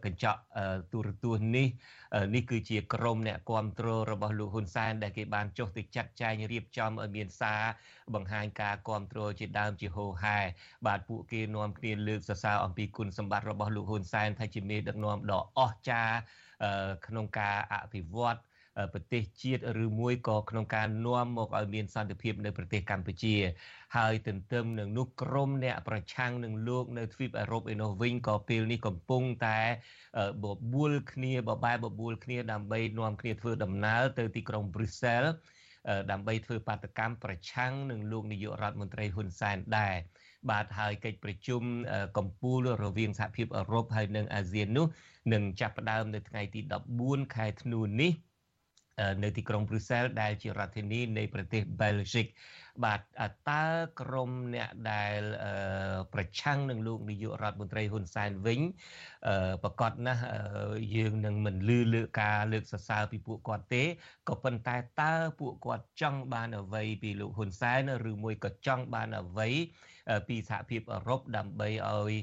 [0.06, 0.40] កញ្ចក់
[0.92, 1.68] ទូរទស្សន៍នេះ
[2.36, 7.62] នេះគឺជាក្រមអ្នកគ្រប់គ្រងរបស់លោកហ៊ុនសែនដែលគេបានចុះទៅចាត់ចែងរៀបចំឲ្យមានសារ
[8.14, 10.40] បង្ហាញការគ្រប់គ្រងជាដើមជាហោហែ
[10.88, 16.16] បាទពួកគេនាំគ្នាលើកសរសើរអំពីគុណសម្បត្តិរបស់លោកហ៊ុនសែនថាជាមេដឹកនាំដ៏អស្ចារ្យ
[17.08, 18.38] ក្នុងការអភិវឌ្ឍ
[18.94, 23.36] ប្រទេសជាតិឬមួយក៏ក្នុងការនាំមកឲ្យមានសន្តិភាពនៅប្រទេសកម្ពុជា
[23.98, 29.60] ហើយទន្ទឹមនឹងនោះក្រមអ្នកប្រឆាំងនឹងលោកនៅទ្វីបអឺរ៉ុបឯនោះវិញក៏ពេលនេះកំពុងតែ
[30.44, 35.24] បបួលគ្នាបបែបបួលគ្នាដើម្បីនាំគ្នាធ្វើដំណើរទៅទីក្រុងប្រ៊ុយសែល
[36.12, 39.96] ដើម្បីធ្វើបាតកម្មប្រឆាំងនឹងលោកនាយករដ្ឋមន្ត្រីហ៊ុនសែនដែរ
[40.50, 41.62] បាទហើយកិច្ចប្រជុំ
[42.18, 44.88] កម្ពុជារវាងសហភាពអឺរ៉ុបហើយនិងអាស៊ាននោះ
[45.34, 46.60] នឹងចាប់ផ្ដើមនៅថ្ងៃទី
[46.98, 48.12] 14ខែធ្នូនេះ
[49.24, 52.28] នៅទីក្រុងប្រ៊ុយសែលដែលជារដ្ឋធានីនៃប្រទេសបែលហ្សិក
[52.86, 53.02] បាទ
[53.50, 53.66] តើ
[54.02, 55.22] ក្រមអ្នកដែល
[56.14, 58.60] ប្រឆាំងនឹងលោកនាយករដ្ឋមន្ត្រីហ៊ុនសែនវិញ
[59.64, 60.24] ប្រកាសណាស់
[60.96, 63.84] យើងនឹងមិនលឺលើការលើកសរសើរពីពួកគាត់ទេ
[64.30, 69.50] ក៏ប៉ុន្តែតើពួកគាត់ចង់បានអ្វីពីលោកហ៊ុនសែនឬមួយក៏ចង់បានអ្វី
[70.28, 72.14] ពីសហភាពអឺរ៉ុបដើម្បីឲ្យ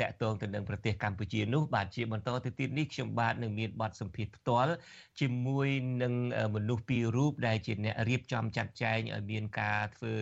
[0.00, 4.72] តាក់ទងទៅនឹងប្រទេសកម្ពុជានោះបាទជាបន្តទៅទៀតនេះខ្ញុំបាទនឹងមានបទសម្ភាសន៍ផ្ទាល់
[5.20, 5.68] ជាមួយ
[6.02, 6.14] នឹង
[6.54, 10.14] មនុស្សពីររូបដែលជាអ្នករៀបចំចាត់ចែងឲ្យមានការធ្វើ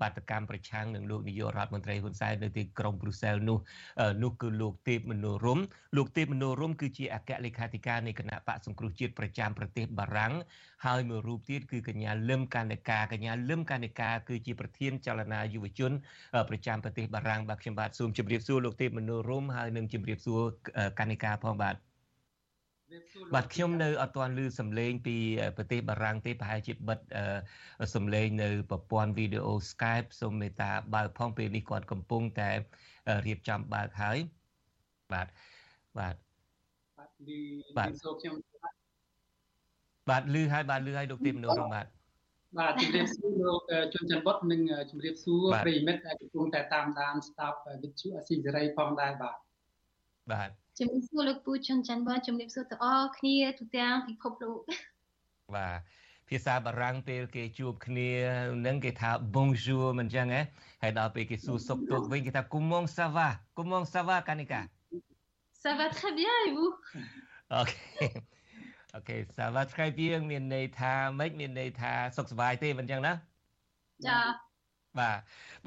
[0.00, 3.58] បាតកម្មប្រឆាំងនឹងលោកនាយករដ្ឋមន្ត្រីហ៊ុនសែននៅទីក្រុងប្រ៊ុសែលនោះ
[4.22, 5.58] នោះគឺលោកទេពមនោរម
[5.96, 10.34] លោកទេពមនោរមគឺជាអគ្គលេខាធិការនៃគណៈបកសង្គ្រោះជាតិប្រចាំប្រទេសបារាំង
[10.86, 15.92] ហើយមួយរូបទៀតគឺកញ្ញាលឹមកណ្ឌកាកញ្ញាលឹមកណ្ឌកាគឺជាប្រធានចលនាយុវជន
[16.48, 20.40] ប្រចាំប្រទេសបារាំងបាទខ្ញុំបាទសូមជម្រាបសួរលោកទេពមនោរមហើយនឹងជម្រាបសួរ
[20.98, 21.76] កណ្ឌកាផងបាទ
[23.34, 25.16] បាទខ្ញុំនៅអត់ទាន់ឮសំឡេងពី
[25.56, 26.98] ប្រទេសបារាំងទេប្រហែលជាបិទ
[27.94, 32.50] សំឡេងនៅប្រព័ន្ធវីដេអូ Skype សូមមេត្តាបើកផងពេលនេះគាត់កំពុងតែ
[33.26, 34.18] រៀបចំបើកហើយ
[35.12, 35.26] បាទ
[35.98, 36.14] បាទ
[37.78, 38.34] បាទសូមខ្ញុំ
[40.08, 41.86] បាទឮហើយបាទឮហើយលោកទីមនោរមបាទ
[42.58, 43.60] បាទជំរាបសួរលោក
[43.92, 44.60] ជុនច័ន្ទបុតនិង
[44.90, 49.36] ជំរាបសួរប្រិមិត្តដែលកំពុងតែតាមដានស្ដាប់វិទ្យុអស៊ីសេរីផងដែរបាទ
[50.32, 54.58] បាទជំរាបសួរលោកពូជុនច័ន្ទបុតជំរាបសួរទៅអស់គ្នាទូទាំងពិភពលោក
[55.56, 55.78] បាទ
[56.28, 58.10] ភាសាបារាំងពេលគេជួបគ្នា
[58.66, 60.42] នឹងគេថា bonjour មិនចឹងហ៎
[60.82, 64.60] ហើយដល់ពេលគេសួរសុខទុក្ខវិញគេថា comment ça va comment ça va Kanika
[65.62, 66.72] ça va très bien et vous
[67.60, 67.70] OK
[68.94, 73.12] អូខេសាវ៉ាថ្ងៃពីងមានន័យថាម៉េចមានន័យថាសុខសប្បាយទេមិនចឹងណា
[74.06, 74.20] ចា
[74.98, 75.18] បាទ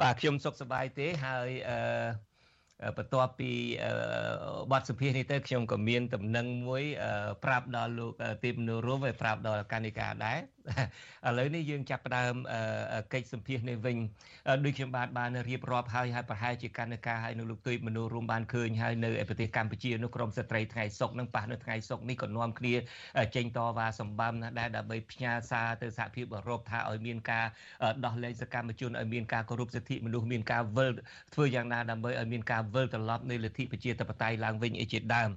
[0.01, 3.51] បាទខ្ញុំសុខសប្បាយទេហើយអឺបន្ទាប់ពី
[4.71, 6.83] បទសម្ភាសនេះទៅខ្ញុំក៏មានតំណែងមួយ
[7.43, 8.12] ប្រាប់ដល់លោក
[8.43, 10.38] ទេពនរមហើយប្រាប់ដល់កានិកាដែរ
[11.28, 12.34] ឥឡូវនេះយើងចាប់ផ្ដើម
[13.13, 13.97] កិច្ចសម្ភាសនេះវិញ
[14.65, 22.73] ដូចខ្ញុំបាទបានរៀបរាប់ហើយហើយប្រហែលជាកានិកាហើយនៅលោកទុយមនុស្សរួមបានឃើញហើយនៅប្រទេសកម្ពុជានោះក្រមស្ត្រីថ្ងៃសុកនឹងប៉ះនៅថ្ងៃសុកនេះក៏នាំគ្នា
[23.36, 27.45] ចេញតវ៉ាសម្បំណាស់ដែរដើម្បីផ្ញើសារទៅសហភាពអឺរ៉ុបថាឲ្យមានការ
[28.06, 30.93] ដោះលែងសកម្មជនឲ្យមានការគោរពសិទ្ធិមនុស្សមានការវិល
[31.34, 35.32] ធ្វើយ៉ាងណាដើម្បីឲ្យមានការវិលត្រឡប់នៃលទ្ធិប្រជាធិបតេយ្យឡើងវិញអីជាដើម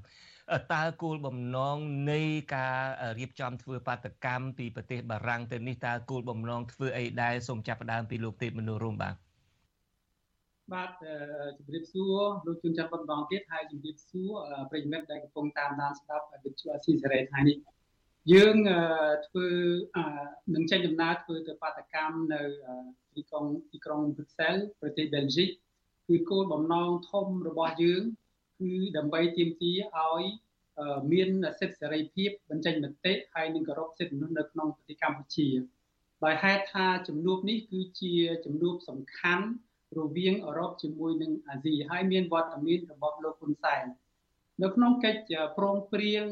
[0.72, 1.76] តើគោលបំណង
[2.10, 2.20] នៃ
[2.54, 2.78] ការ
[3.18, 9.14] រៀបចំធ្វើបាតកម្មពីប្រទេសបារាំងទៅនេះតើគោលបំណងធ្វើអីដែរសូមចាប់ផ្ដើមពីលោកទេពមនុស្សរំបាទ
[10.74, 10.90] បាទ
[11.58, 14.30] ជំរាបសួរលោកជួនច័ន្ទបន្តទៀតហើយជំរាបសួរ
[14.70, 17.56] ប្រិយមិត្តដែលកំពុងតាមដានស្ដាប់វិទ្យុអស៊ីសេរីថ្ងៃនេះ
[18.32, 18.56] យើង
[19.26, 19.46] ធ្វើ
[20.54, 22.40] នឹងចេញដំណើរធ្វើទៅបាតកម្មនៅ
[23.16, 25.48] ទីក្រុងទីក្រុងប៊ុចសែលប្រទេសបែលហ្សិក
[26.08, 28.02] គឺគោលបំណងធំរបស់យើង
[28.60, 30.24] គឺដើម្បីទាមទារឲ្យ
[31.12, 31.28] មាន
[31.60, 35.48] សិទ្ធិសេរីភាពបញ្ចេញមតិហើយនឹងគោរពសិទ្ធិមនុស្សនៅក្នុងប្រទេសកម្ពុជា
[36.24, 38.14] ដោយហេតុថាជំនួបនេះគឺជា
[38.44, 39.46] ជំនួបសំខាន់
[39.98, 43.84] រវាងអឺរ៉ុបជាមួយនឹងអាស៊ីហើយមានវត្តមានរបស់លោកហ៊ុនសែន
[44.62, 46.24] នៅក្នុងកិច្ចព្រមព្រៀង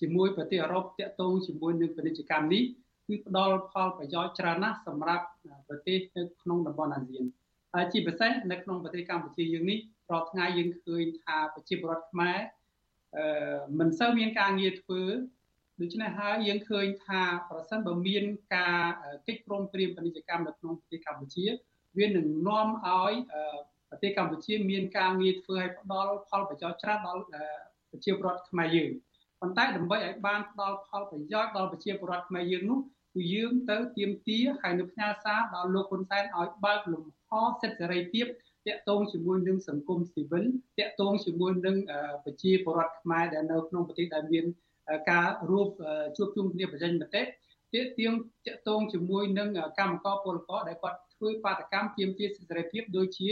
[0.00, 2.62] ជាមួយប្រទេសអឺរ៉ុបតាក់ទងជាមួយនឹងពាណិជ្ជកម្មនេះ
[3.06, 5.24] គឺផ្ដល់ផលប្រយោជន៍ច្រើនណាស់សម្រាប់
[5.68, 7.24] ប្រទេសនៅក្នុងតំបន់អាស៊ាន
[7.74, 9.78] ហើយជាពិសេសនៅក្នុងប្រទេសកម្ពុជាយើងនេះ
[10.12, 12.38] រាល់ថ្ងៃយើងឃើញថាប្រជាពលរដ្ឋខ្មែរ
[13.16, 15.02] អឺមិនសូវមានការងារធ្វើ
[15.80, 18.24] ដូច្នេះហើយយើងឃើញថាប្រសិនបើមាន
[18.56, 18.80] ការ
[19.26, 21.46] កិច្ចព្រមព្រៀងពាណិជ្ជកម្មនៅក្នុងប្រទេសកម្ពុជា
[21.98, 23.14] វានឹងនាំឲ្យ
[23.90, 27.22] ប្រទេសកម្ពុជាមានការងារធ្វើឲ្យផ្ដល់ផលប្រយោជន៍ច្រើនដល់
[27.90, 28.90] ប្រជាពលរដ្ឋខ្មែរយើង
[29.40, 32.78] ប៉ុន្តែដើម្បីឲ្យបានផ្ដល់ផលប្រយោជន៍ដល់ប្រជាពលរដ្ឋខ្មែរយើងនោះ
[33.14, 38.26] គឺយើងទៅទៀមទាហើយនៅផ្ញើសារដល់លោកហ៊ុនសែនឲ្យបើកលំហសិទ្ធិសេរីភាព
[38.66, 40.44] តាក់ទងជាមួយនឹងសង្គមស៊ីវិល
[40.78, 41.76] តាក់ទងជាមួយនឹង
[42.24, 44.44] ប្រជាពលរដ្ឋខ្មែរដែលនៅក្នុងប្រទេសដែលមាន
[45.10, 45.68] ការរួប
[46.16, 47.30] ជួបជុំគ្នាបញ្ចេញមតិទាក់
[47.74, 48.12] ទាញ
[48.46, 49.48] តាក់ទងជាមួយនឹង
[49.78, 53.28] កម្មករពលករដែលគាត់ធ្វើបាតកម្មទាមទារសិទ្ធិសេរីភាពដូចជា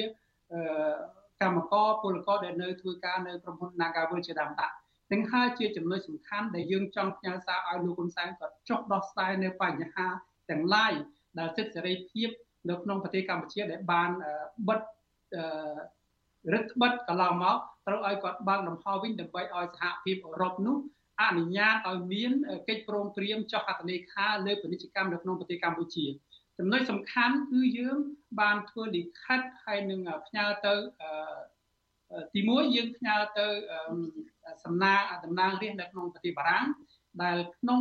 [1.43, 4.69] កម្មករពលករដែលនៅធ្វើការនៅក្រុមហ៊ុន Nagawal ជាដើមតា
[5.13, 10.07] នឹងហើយជាចំណុចសំខាន់ដែលយើងចង់ផ្ញើសារឲ្យលោកហ៊ុនសែនគាត់ចុះដោះស្រាយនៅបញ្ហា
[10.51, 10.93] ទាំងឡាយ
[11.39, 12.29] ដែលសិទ្ធិសេរីភាព
[12.71, 14.11] នៅក្នុងប្រទេសកម្ពុជាដែលបាន
[14.69, 14.81] បិទ
[16.53, 20.77] រឹតបន្តឹងកន្លងមកត្រូវឲ្យគាត់បើកលំហវិញដើម្បីឲ្យសហភាពអឺរ៉ុបនោះ
[21.23, 22.33] អនុញ្ញាតឲ្យមាន
[22.69, 26.07] កិច្ចព្រមព្រៀងចុះហត្ថលេខាលើពាណិជ្ជកម្មនៅក្នុងប្រទេសកម្ពុជា
[26.59, 27.99] ចំណុចសំខាន់គឺយើង
[28.41, 30.75] បានធ្វើលិខិតហើយនឹងផ្ញើទៅ
[32.35, 33.47] ទី1យើងផ្ញើទៅ
[34.65, 36.67] សំណាងតំណាងរាស្ត្រនៅក្នុងប្រទេសបារាំង
[37.23, 37.81] ដែលក្នុង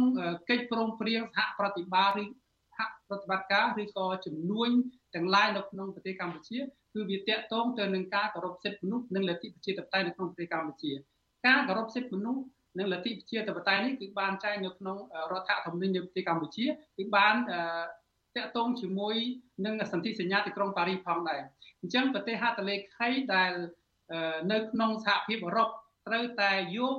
[0.49, 4.69] កិច្ចព្រមព្រៀងសហប្រតិបត្តិឬសហប្រតិបត្តិការឬក៏ជំនួញ
[5.15, 6.57] ទាំងឡាយនៅក្នុងប្រទេសកម្ពុជា
[6.93, 10.91] គឺវាតាក់ទងទៅនឹងការគោរពសិទ្ធិមនុស្សនិងលទ្ធិប្រជាធិបតេយ្យនៅក្នុងប្រទេសកម្ពុជា
[11.47, 12.41] ការគោរពសិទ្ធិមនុស្ស
[12.79, 14.97] និងលទ្ធិប្រជាធិបតេយ្យនេះគឺបានចែងនៅក្នុង
[15.31, 16.65] រដ្ឋធម្មនុញ្ញនៃប្រទេសកម្ពុជា
[16.97, 17.35] គឺបាន
[18.37, 19.15] តាក់ទងជាមួយ
[19.65, 21.41] នឹងសន្ធិសញ្ញាទីក្រុងប៉ារីសផងដែរ
[21.81, 23.51] អញ្ចឹងប្រទេសហត្ថលេខីដែល
[24.51, 25.69] នៅក្នុងសហភាពអឺរ៉ុប
[26.07, 26.95] ត្រូវតែយក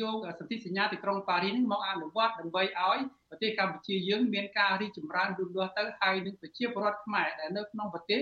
[0.00, 2.98] យកសន្ធិសញ្ញាទីក្រុងប៉ារីសនេះមកអនុវត្តដើម្បីឲ្យ
[3.32, 8.20] ប្រទេសកម្ពុជាយើងមានការរីកចម្រើនលូតលាស់ទៅហើយនឹងប្រជាពលរដ្ឋខ្មែរដែលនៅក្នុងប្រទេស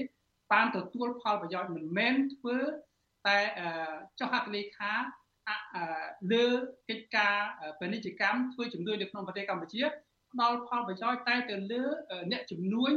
[0.52, 2.56] បានទទួលផលប្រយោជន៍មិនមែនធ្វើ
[3.26, 3.38] តែ
[4.18, 4.92] ចុះហត្ថលេខា
[6.32, 6.46] លើ
[6.90, 7.34] កិច្ចការ
[7.80, 9.82] ពាណិជ្ជកម្មធ្វើជំនួយនៅក្នុងប្រទេសកម្ពុជា
[10.32, 11.82] ផ្ដល់ផលប្រយោជន៍តែទៅលើ
[12.30, 12.90] អ្នកជំនួយ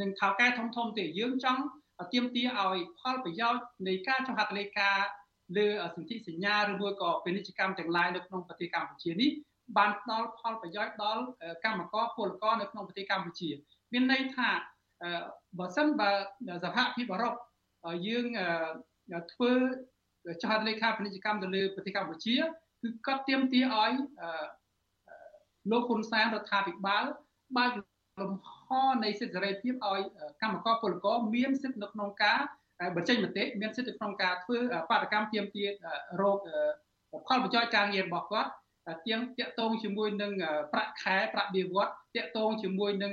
[0.00, 1.62] និងថៅកែធំធំទេយើងចង់
[2.12, 4.90] ទាមទារឲ្យផលប្រយោជន៍នៃការចុះហត្ថលេខា
[5.56, 9.30] លើសន្ធិសញ្ញាឬមួយក៏ពាណិជ្ជកម្មទាំងឡាយនៅក្នុងប្រទេសកម្ពុជានេះ
[9.76, 11.22] បានផ្ដល់ផលប្រយោជន៍ដល់
[11.64, 13.50] កម្មករពលករនៅក្នុងប្រទេសកម្ពុជា
[13.92, 14.48] មានន័យថា
[15.58, 16.10] បើសិនបើ
[16.64, 17.34] សហភាពអឺរ៉ុប
[18.06, 18.26] យើង
[19.32, 19.52] ធ្វើ
[20.42, 22.36] ចុះហត្ថលេខាពាណិជ្ជកម្មទៅលើប្រទេសកម្ពុជា
[22.82, 23.92] គឺគាត់ទាមទារឲ្យ
[25.70, 27.04] លោកហ៊ុនសែនរដ្ឋាភិបាល
[27.56, 27.70] បើក
[28.20, 28.32] លំ
[28.64, 28.68] ហ
[29.04, 30.02] នៃសិទ្ធិសេរីភាពឲ្យ
[30.42, 32.40] កម្មករពលករមានសិទ្ធិនៅក្នុងការ
[32.96, 34.58] បញ្ចេញមតិមានសិទ្ធិនៅក្នុងការធ្វើ
[34.90, 35.68] បាតកម្មទាមទារ
[36.20, 36.38] រោគ
[37.26, 38.50] ផលប្រយោជន៍ការងាររបស់គាត់
[39.06, 40.32] ទៀងតាក់ទងជាមួយនឹង
[40.72, 43.12] ប្រាក់ខែប្រាក់បៀវត្សតាក់ទងជាមួយនឹង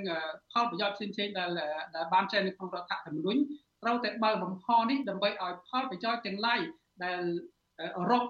[0.52, 1.50] ផលប្រយោជន៍ផ្សេងៗដែល
[1.96, 3.42] ដែលបានចែងនៅក្នុងរដ្ឋធម្មនុញ្ញ
[3.84, 6.60] ត្រូវតែបើកលំហនេះដើម្បីឲ្យផលប្រយោជន៍ទាំងឡាយ
[7.04, 7.22] ដែល
[7.98, 8.24] អឺរ៉ុប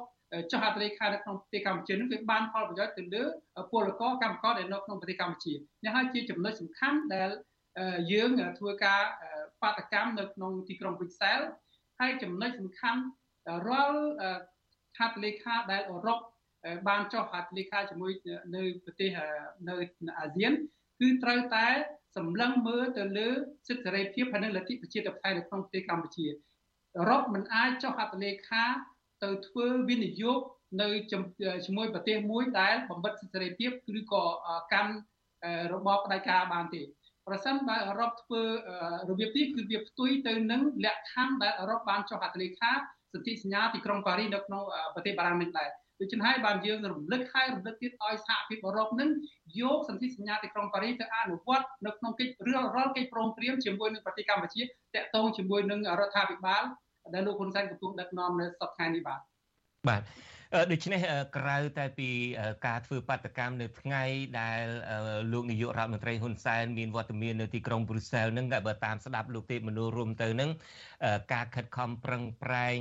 [0.51, 3.23] ចុះហត្ថលេខានៅក្នុងប្រទេសកម្ពុជានឹងវាបានផលប្រយោជន៍ទៅលើ
[3.71, 7.29] ពលករកម្មករដែលនៅក្នុងប្រទេសកម្ពុជានេះហើយជាចំណុចសំខាន់ដែល
[8.11, 9.01] យើងធ្វើការ
[9.61, 11.39] បាតកម្មនៅក្នុងទីក្រុងព្រុយសែល
[11.99, 13.01] ហើយចំណុចសំខាន់
[13.67, 14.01] រាល់
[14.97, 16.19] ហត្ថលេខាដែលអឺរ៉ុប
[16.87, 18.11] បានចុះហត្ថលេខាជាមួយ
[18.55, 19.09] នៅប្រទេស
[19.67, 19.75] នៅ
[20.19, 20.53] អាស៊ាន
[20.99, 21.67] គឺត្រូវតែ
[22.17, 23.29] សម្លឹងមើលទៅលើ
[23.67, 26.25] សិទ្ធិសេរីភាពហើយនិងលទ្ធិប្រជាធិបតេយ្យនៅក្នុងប្រទេសកម្ពុជា
[26.97, 28.63] អឺរ៉ុបមិនអាចចុះហត្ថលេខា
[29.23, 30.39] ទៅធ្វើវិនិយោគ
[30.81, 34.23] នៅជាមួយប្រទេសមួយដែលបំបិតសិទ្ធិសេរីភាពឬក៏
[34.73, 34.93] កម្ម
[35.73, 36.81] របបផ្ដាច់ការបានទេ
[37.27, 38.41] ប្រសិនបើអឺរ៉ុបធ្វើ
[39.09, 42.71] របៀបនេះគឺវាផ្ទុយទៅនឹងលក្ខខណ្ឌដែលអឺរ៉ុបបានចុះហត្ថលេខា
[43.13, 45.69] សន្ធិសញ្ញាទីក្រុងប៉ារីសនៅក្នុងប្រទេសបារាំងនេះដែរ
[46.01, 49.09] ដូច្នេះហើយបានយើងរំលឹកហើយរំលឹកទៀតឲ្យសហភាពអឺរ៉ុបនឹង
[49.61, 56.63] យកសន្ធិសញ្ញាទីក្រុងប៉ារីសទៅអនុវត្តនៅក្នុងកិច្ចរឿងរាល់កិច្ចព្រមព្រៀងជាមួយនឹងប្រទេសកម្ពុជាតាក់ទងជាមួយនឹងរដ្ឋាភិបាល
[57.13, 59.19] ដែលលោកហ៊ុនសែនកំពុងដឹកនាំនៅសប្តាហ៍នេះបាទ
[59.89, 60.01] បាទ
[60.71, 60.99] ដូច្នេះ
[61.37, 62.09] ក្រៅតែពី
[62.67, 64.03] ការធ្វើបាតកម្មនៅថ្ងៃ
[64.39, 64.63] ដែល
[65.33, 70.49] លោកនាយករដ្ឋមន្ត្រីហ៊ុនសែនមានវត្តមាននៅទីក្រុងប្រ៊ុយសែលនឹងបើតាមស្ដាប់លោកទេពមនោរមទៅនឹង
[71.33, 72.79] ការខិតខំប្រឹងប្រែង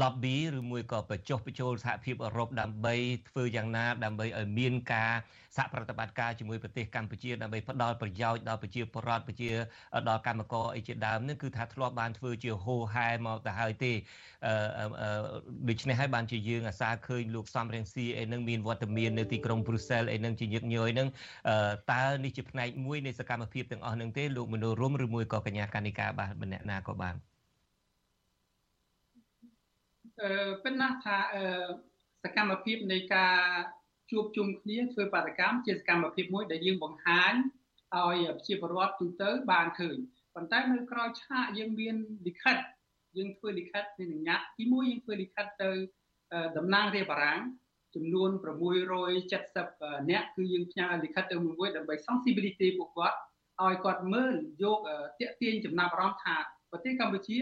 [0.00, 2.94] lobby ឬមួយក៏បញ្ចុះបញ្ចូលសហភាពអឺរ៉ុបដើម្បី
[3.28, 5.12] ធ្វើយ៉ាងណាដើម្បីឲ្យមានការ
[5.56, 9.50] សហប្រតិបត្តិការជាមួយប្រទេសកម្ពុជាដើម្បីផ្ដល់ប្រយោជន៍ដល់ប្រជាពលរដ្ឋប្រជា
[10.08, 13.92] ដល់កម្មករអីជាដើមនេះគឺថាធ្លាប់បានធ្វើជាហូហែមកទៅហើយទេ
[15.68, 21.08] ដូច្នេះហើយបានជាយើងអាសាឃើញលោកសំរងស៊ីអីនឹងមានវត្តមាននៅទីក្រុងប្រ៊ុយសែលអីនឹងជាញឹកញយនឹង
[21.92, 27.35] តើនេះជាផ្នែកមួយនៃសកម្មភាពទាំងអស់នឹងទេលោកមនោរមឬមួយក៏កញ្ញាកានិកាបាទម្នាក់ណាក៏បាន
[30.62, 31.18] ពិតណាស់ថា
[32.22, 33.38] សកម្មភាពនៃការ
[34.10, 37.32] ជួបជុំគ្នាធ្វើបាតកម្មជាសកម្មភាពមួយដែលយើងបង្ហាញ
[37.94, 39.96] ឲ្យប្រជាពលរដ្ឋទូទៅបានឃើញ
[40.34, 42.56] ប៉ុន្តែនៅក្រោយឆាកយើងមានលិខិត
[43.16, 45.70] យើងធ្វើលិខិតពីញ៉ាត់ទី1យើងធ្វើលិខិតទៅ
[46.56, 47.40] តំណាងរាជបារាំង
[47.94, 48.30] ចំនួន
[49.20, 53.16] 670នាក់គឺយើងផ្ញើលិខិតទៅមួយដើម្បី sensibility ពួកគាត់
[53.62, 54.78] ឲ្យគាត់មើលយក
[55.20, 56.36] តាក់ទាញចំណាប់អារម្មណ៍ថា
[56.70, 57.38] ប្រទេសកម្ពុជា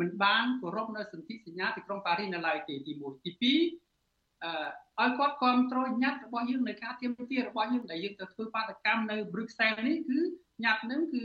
[0.00, 10.18] មិនបានគោរពនៅសន្ធិសញ្ញាទីក្រុងប៉ារីសនៅឡើយទេទី1ទី2អឺឲ្យគាត់គ្រប់គ្រងញត្តិរបស់យើងនៅការទៀមទារបស់យើងដែលយើងទៅធ្វើបាតកម្មនៅ Bruxelles នេះគឺ
[10.64, 11.22] ញត្តិនឹងគឺ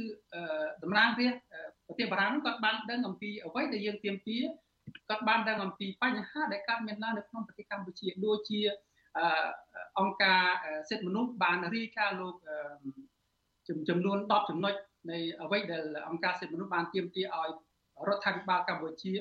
[0.83, 1.43] តំណាងរាស្ត្រ
[1.87, 4.37] ប្រទេសបារាំងគាត់បានដឹងអំពីអ្វីដែលយើងទៀមទា
[5.09, 8.59] គាត់បានដឹងអំពីបញ្ហាដែលកើតមានឡើងនៅក្នុងប្រទេសកម្ពុជាដូចជា
[9.99, 10.41] អង្គការ
[10.89, 12.35] សិទ្ធិមនុស្សបានរាយការណ៍លោក
[13.89, 14.73] ចំនួន10ចំណុច
[15.11, 17.51] នៃអ្វីដែលអង្គការសិទ្ធិមនុស្សបានទាមទារឲ្យ
[18.07, 19.11] រដ្ឋាភិបាលកម្ពុជា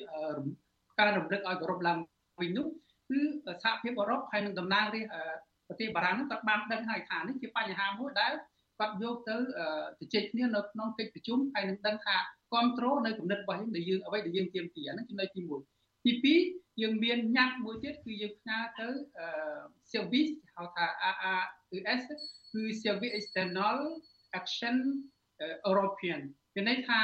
[0.99, 1.97] ការរំលឹកឲ្យគោរពឡើង
[2.39, 2.67] វិញនោះ
[3.09, 3.19] គឺ
[3.63, 8.33] សហភាពអឺរ៉ុបហើយនឹងតំណាងរាស្ត្រប្រទេសបារាំងនោះគាត់បានដឹងហើយថានេះជាបញ្ហាមួយដែល
[8.79, 9.35] គាត់យកទៅ
[9.99, 12.15] ជជែកគ្នានៅក្នុងកិច្ចប្រជុំហើយនឹងដឹងថា
[12.51, 18.87] គ្រប់គ្រងនៅគំនិតរបស់យើងដែលយើងអ្វីដែលយើងទាមទារហ្នឹងចំណុចទី1ទី2យើងមានញត្តិមួយទៀតគឺយើងផ្ញើទៅ
[19.91, 22.03] service ហៅថា AAES
[22.51, 23.77] គឺ Service External
[24.39, 24.75] Action
[25.69, 26.21] European
[26.59, 26.99] គេន័យថា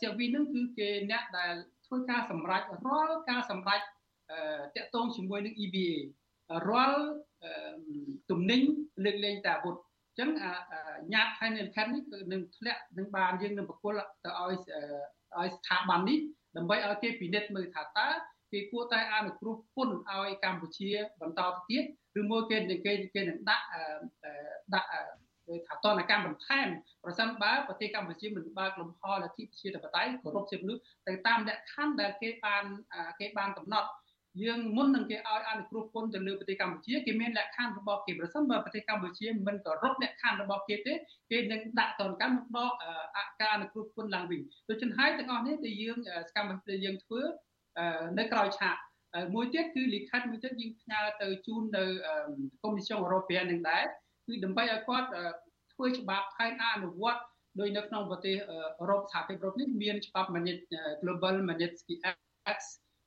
[0.00, 1.54] service ហ្នឹងគឺគេអ្នកដែល
[1.86, 3.80] ធ្វើការសម្រេចរាល់ការសម្រេច
[4.76, 5.90] តាក់ទងជាមួយនឹង EBA
[6.68, 7.04] រាល់
[8.30, 8.60] ទំនិញ
[9.04, 10.30] លើកលែងតាអាវុធអញ្ចឹង
[11.12, 14.52] ញ៉ាត់ហើយនៅខេត្តនេះគឺនឹងធ្លាក់នឹងបានយើងនឹងបកគលទៅឲ្យ
[15.38, 16.18] ឲ្យស្ថាប័ននេះ
[16.56, 18.08] ដើម្បីឲ្យគេពិនិត្យមើលថាតើ
[18.52, 21.84] គេគួរតែអនុគ្រោះពន្ធឲ្យកម្ពុជាបន្តទៅទៀត
[22.20, 23.66] ឬមួយគេគេគេនឹងដាក់
[24.74, 24.88] ដាក់
[25.50, 26.68] គេថាតនកម្មបន្ថែម
[27.04, 32.64] ប្រសិនបើប្រទេសកម្ពុជាមិនបើកលំហលទ្ធិប្រជាធិបតេយ្យគោរពសិទ្ធិមនុស្សទៅតាមលក្ខខណ្ឌដែលគេបាន
[33.20, 33.88] គេបានកំណត់
[34.42, 40.94] យើងមុននឹងគេឲ្យអនុគ្រោះពន្ធទៅលើប្រទេសកម្ពុជាគេមានលក្ខខណ្ឌរបស់គេប្រសិនបើប្រទេសកម្ពុជាមិនគោរពលក្ខខណ្ឌរបស់គេទេ
[41.30, 42.72] គេនឹងដាក់តនកម្មមកដក
[43.16, 47.20] អការអនុគ្រោះពន្ធឡើងវិញដូច្នេះហើយទាំងអស់នេះដែលយើងសកម្មភាពយើងធ្វើ
[48.18, 48.76] នៅក្រៅឆាក
[49.34, 51.84] មួយទៀតគឺលិខិតមួយទៀតយើងផ្ញើទៅជូននៅ
[52.62, 53.84] កុម្មុយនីអឺរ៉ូប៉ែននឹងដែរ
[54.30, 55.08] គឺដើម្បីឲ្យគាត់
[55.72, 57.22] ធ្វើច្បាប់ហើយអនុវត្ត
[57.60, 58.34] ដោយនៅក្នុងប្រទេស
[58.80, 60.28] អឺរ៉ុបសហភាពអឺរ៉ុបនេះមានច្បាប់
[61.02, 62.64] Global Magnitsky Act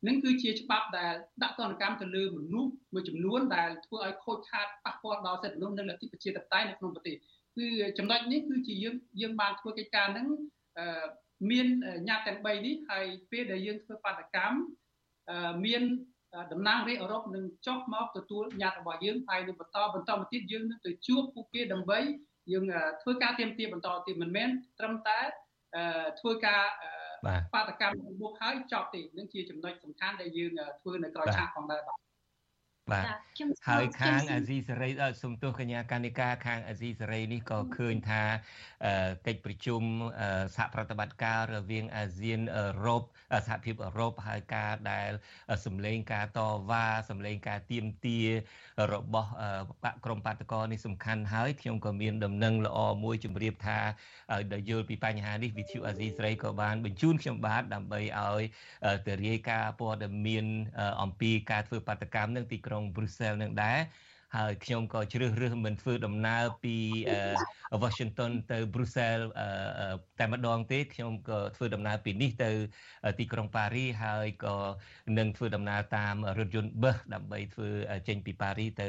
[0.07, 7.15] នឹងគឺជាច្បាប់ដែលដាក់ទណ្ឌកម្មទៅលើមនុស្សមួយចំនួនដែលធ្វើឲ្យខូចខាតប៉ះពាល់ដល់សិទ្ធិមនុស្សនិងលទ្ធិប្រជាធិបតេយ្យនៅក្នុងប្រទេស
[7.57, 10.27] គឺចំណុចនេះគឺជាយើងយើងបានធ្វើកិច្ចការហ្នឹង
[11.51, 11.67] មាន
[12.09, 14.57] ញត្តិទាំង3នេះហើយពេលដែលយើងធ្វើបាតកម្ម
[15.65, 15.83] មាន
[16.51, 21.99] តំណាងរាជអឺរ៉ុបនឹងចុះមកទទួលញត្តិរបស់យើងហើយនឹងបន្តបន្តមកទៀតយើងនឹងទៅជួបពួកគេដើម្បី
[22.51, 22.63] យើង
[23.01, 25.19] ធ្វើការទៀមទាបន្តទៀតមិនមែនត្រឹមតែ
[26.19, 26.61] ធ្វើការ
[27.53, 31.97] បាតកម្មមុខហើយចប់ទេនឹងជាចំណុចសំខាន់ដែលយើងធ្វើនៅក្រៅឆាកផងដែរបាទ
[32.91, 33.05] បាទ
[33.69, 34.89] ហើយខាងអាស៊ីសេរី
[35.21, 38.23] សុំទោសកញ្ញាកានិកាខាងអាស៊ីសេរីនេះក៏ឃើញថា
[39.27, 39.81] កិច្ចប្រជុំ
[40.55, 43.01] សហប្រតិបត្តិការរវាងអាស៊ានអឺរ៉ុប
[43.47, 45.11] សហភាពអឺរ៉ុបហើយការដែល
[45.65, 48.19] សម្លេងការតវ៉ាសម្លេងការទៀមទា
[48.93, 49.31] របស់
[49.83, 53.79] បកក្រមបាតកោនេះសំខាន់ហើយខ្ញុំក៏មានដំណឹងល្អមួយជម្រាបថា
[54.53, 58.41] ដែលយល់ពីបញ្ហានេះវិទ្យុអាស៊ីសេរីក៏បានបញ្ជូនខ្ញុំបាទដើម្បីឲ្យ
[59.07, 60.45] ទៅរាយការណ៍ព័ត៌មាន
[61.01, 63.79] អំពីការធ្វើបាតកម្មនឹងទីក្រុងប្រ៊ុយសែលនឹងដែរ
[64.38, 66.75] ហើយខ្ញុំក៏ជ្រើសរើសមិនធ្វើដំណើរពី
[67.83, 69.25] Washington ទៅ Brussels
[70.19, 72.51] តែម្ដងទេខ្ញុំក៏ធ្វើដំណើរពីនេះទៅ
[73.19, 74.55] ទីក្រុងប៉ារីហើយក៏
[75.17, 77.69] នឹងធ្វើដំណើរតាមរថយន្តបឹសដើម្បីធ្វើ
[78.07, 78.88] ចេញពីប៉ារីទៅ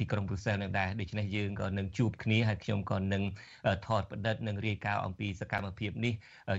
[0.00, 3.22] ទីក្រុងប្រ៊ុយសែលនឹងដែរដូច្នេះយើងក៏នឹងជួបគ្នាហើយខ្ញុំក៏នឹង
[3.86, 6.14] ថតបដិទ្ធនឹងរាយការណ៍អំពីសកម្មភាពនេះ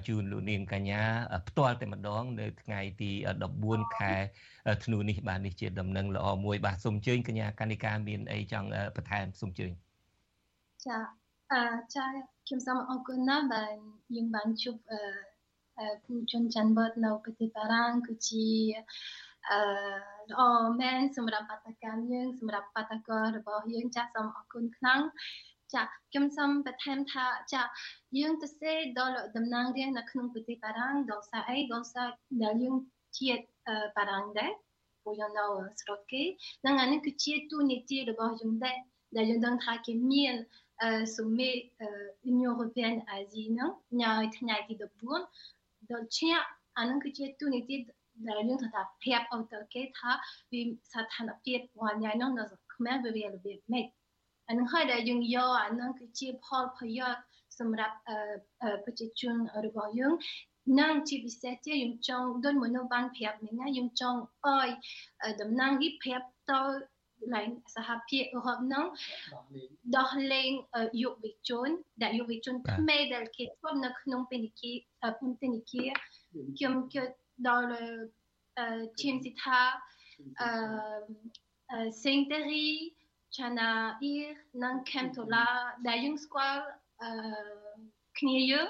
[0.08, 1.02] ជូនលោកនាងកញ្ញា
[1.48, 3.12] ផ្ទាល់តែម្ដង នៅថ្ងៃទី
[3.54, 4.14] 14ខែ
[4.86, 9.72] ធ្នូនេះបាទនេះជាដំណឹងល្អមួយបាទសូមអញ្ជើញកញ្ញាកណ្ឌិកាមានអីចង់បន្ថែមសូមអញ្ជើញ
[10.86, 10.98] ចា
[11.54, 11.64] អឺ
[11.96, 12.06] ចា
[12.48, 13.74] ខ្ញុំសូមអរគុណណាស់ដែល
[14.16, 15.02] យើងបានជួបអឺ
[16.04, 18.48] ผู้ជនច័ន្ទបតនៅប្រទេសបារាំងគឺជា
[19.52, 19.62] អឺ
[20.32, 20.42] ល្អ
[20.82, 25.02] មែនសម្រាប់បាតកម្មយើងសម្រាប់បាតកោរបស់យើងចាសសូមអរគុណខ្លាំង
[25.74, 27.62] ចាខ្ញុំសូមបន្ថែមថាចា
[28.18, 32.08] យើងទៅសេដល់តំណាងរាស្ត្រនៅក្នុងប្រទេសបារាំងដល់សារអីដល់សារ
[32.44, 32.76] ដែលយើង
[33.20, 33.44] ជាតិ
[33.96, 34.52] បារាំងដែរ
[35.04, 35.46] ពួកយើងនៅ
[35.82, 36.24] ស្រុកគេ
[36.66, 38.78] នឹងអានេះគឺជាទូនីតិរបស់យើងដែរ
[39.18, 40.36] ដែលយើងដឹងថាគេមាន
[41.18, 41.50] សម្មេ
[42.32, 43.70] Union Européenne អាស៊ីនោះ
[44.02, 44.74] ញ៉ាយថ្ងៃទី
[45.34, 46.30] 14ដល់ជា
[46.78, 47.76] អានឹងគឺជាទូនីតិ
[48.30, 48.70] ដែលយើងថា
[49.04, 50.12] ប្រាប់ឲ្យទៅគេថា
[50.52, 52.44] វាស្ថានភាពរបស់ញ៉ាយនោះនៅ
[52.76, 53.86] ខ្មែរវាវារបៀបម៉េច
[54.48, 57.22] អានឹងហើយដែលយើងយកអានឹងគឺជាផលប្រយោជន៍
[57.60, 57.96] សម្រាប់
[58.86, 60.14] ប្រជាជនរបស់យើង
[60.80, 64.70] នឹងជាពិសេសជាយើងចង់ដូចមនុស្សបានប្រាប់នេះណាយើងចង់ឲ្យ
[65.42, 66.62] តំណាងនេះប្រាប់ទៅ
[67.36, 68.86] ឡើងសហភាពអឺរ៉ុបនោះ
[69.98, 70.52] ដោះលែង
[71.02, 71.70] យុវជន
[72.04, 74.72] ដែលយុវជនថ្មីដែលគេធ្វើនៅក្នុងពេនិគា
[75.20, 75.90] ពន្ធនាគារ
[76.58, 77.10] ខ្ញុំគិត
[77.48, 77.68] ដល់
[79.02, 79.60] ឈាមសិថា
[80.42, 82.68] អឺសេងតេរី
[83.36, 83.70] ឆាណា
[84.02, 84.16] អ៊ី
[84.64, 85.48] និងខេមតូឡា
[85.88, 86.64] ដែលយើងស្គាល់
[87.02, 87.12] អឺ
[88.20, 88.70] គ្នាយើង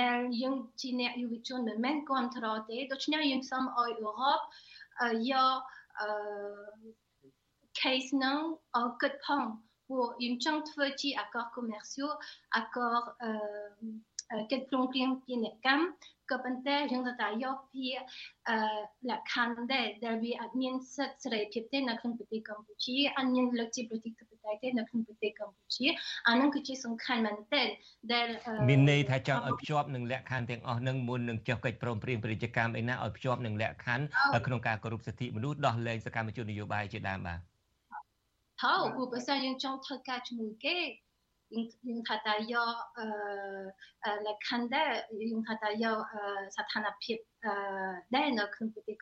[0.00, 4.40] ដែលយើងជាអ្នកយុវជនមិនមែនគ្រប់ត្រទេដូច្នេះយើងសូមឲ្យអឺរ៉ុប
[5.30, 5.58] យក
[6.00, 6.08] អឺ
[7.80, 8.40] case នោះ
[8.76, 9.44] អគិតផង
[9.88, 12.10] ពួកយើងចង់ធ្វើជា accord commercial
[12.60, 15.84] accord អឺកិច្ចព្រមព្រៀងពាណិជ្ជកម្ម
[16.30, 17.86] ក៏ប៉ុន្តែយើងត្រូវតែយកភា
[18.48, 18.56] អឺ
[19.10, 25.86] លក្ខខណ្ឌដែរដែលវាអត់មានសិទ្ធិសេរីភាពទេនៅក្នុងប្រទេសកម្ពុជាអត់មានលទ្ធិប្រជាធិបតេយ្យទេនៅក្នុងប្រទេសកម្ពុជា
[26.28, 27.68] អានឹងគឺជាសំខាន់មែនទែន
[28.12, 28.26] ដែល
[28.68, 34.04] មានន័យថាចង់ឲ្យភ្ជាប់នឹងលក្ខខណ្ឌទាំងអស់នឹងមុននឹងចុះកិច្ចព្រមព្រៀងពាណិជ្ជកម្មឯណាឲ្យភ្ជាប់នឹងលក្ខខណ្ឌ
[34.46, 37.40] ក្នុងការគោរពសិទ្ធិមនុស្សដោះលែងសកម្មជននយោបាយជាដើមបាទ
[38.62, 40.78] ហើយព្រោះបើសិនយើងចង់ធ្វើការជាមួយគេ
[41.56, 42.74] យើងថាតើយក
[44.26, 44.90] លក្ខខណ្ឌដែរ
[45.30, 45.96] យើងថាតើយក
[46.56, 47.18] ស្ថានភាព
[48.14, 48.94] ដែរនៅក្នុងប្រទេ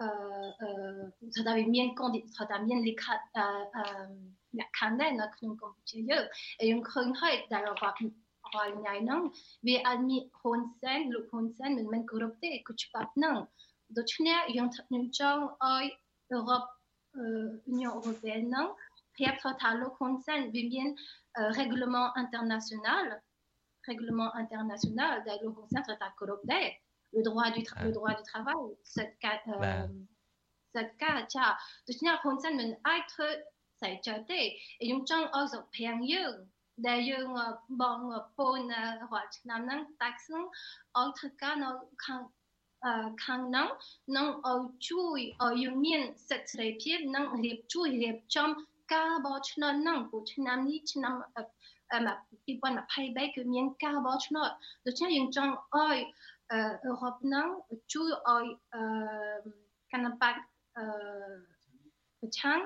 [0.00, 0.08] អឺ
[1.34, 3.84] ថាតាមានកនថាតាមានលិខិតអឺ
[4.58, 6.24] លក្ខខណ្ឌដែរនៅក្នុងកម្ពុជាយើង
[6.70, 7.94] យើងឃើញហើយដែលរ៉ុប
[8.54, 9.20] ហើយញ៉ៃហ្នឹង
[9.66, 13.36] វាអត់មានហ៊ុនសែនលោកហ៊ុនសែនមិនមែនគ្រប់ទេគឺច្បាប់ហ្នឹង
[13.98, 15.86] ដូច្នេះយើងខ្ញុំចង់ឲ្យ
[16.30, 16.62] អឺរ៉ុប
[17.16, 18.12] អឺញ៉ូអឺ
[19.18, 20.88] រ៉ុបហ្នឹងប្រាប់ថាលោកហ៊ុនសែនវាមាន
[21.58, 23.06] règlement international,
[23.90, 26.08] règlement international de le concentre à
[27.12, 29.86] le droit du le droit du travail cette euh,
[30.72, 33.20] cette cas cha donc il y a concerne men être
[33.80, 34.40] sai cha te
[34.80, 36.40] et yung chang also phang yeung
[36.88, 37.28] ដែលយើង
[37.80, 37.98] បង
[38.36, 40.44] ពូនរាល់ឆ្នាំហ្នឹង tax ហ្នឹង
[40.98, 41.70] ឲ្យធ្វើការនៅ
[42.04, 42.20] ខាង
[43.24, 43.68] ខាងហ្នឹង
[44.16, 48.48] នឹងឲ្យជួយឲ្យយើងមានសិទ្ធិសេរីភាពនិងរៀបជួយរៀបចំ
[48.94, 51.14] ការបោះឆ្នោតហ្នឹងព្រោះឆ្នាំនេះឆ្នាំ
[51.98, 54.50] 2023គឺមានការបោះឆ្នោត
[54.86, 55.98] ដូច្នេះយើងចង់ឲ្យ
[56.52, 56.60] អឺ
[57.00, 57.46] រ៉ុបហ្នឹង
[57.92, 58.82] ជួយឲ្យអឺ
[59.92, 60.34] គណៈបក
[60.76, 60.84] អឺ
[62.20, 62.60] ប្រឆាំង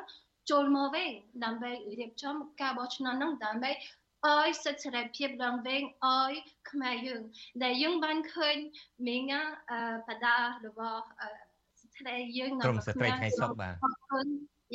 [0.50, 1.10] ចូលមកវិញ
[1.44, 1.70] ដើម្បី
[2.00, 3.70] រៀបចំការបោះឆ្នោតហ្នឹងដើម្បី
[4.26, 6.32] ឲ្យសិទ្ធិសេរីភាពឡើងវិញឲ្យ
[6.70, 7.22] ខ្មែរយើង
[7.62, 8.56] ដែលយើងបានឃើញ
[9.06, 9.32] មីង
[10.08, 11.02] បដារបស់
[11.80, 14.26] ស្ត្រីយើងនៅក្នុងស្ត្រីថ្ងៃសុកបាទអរគុណ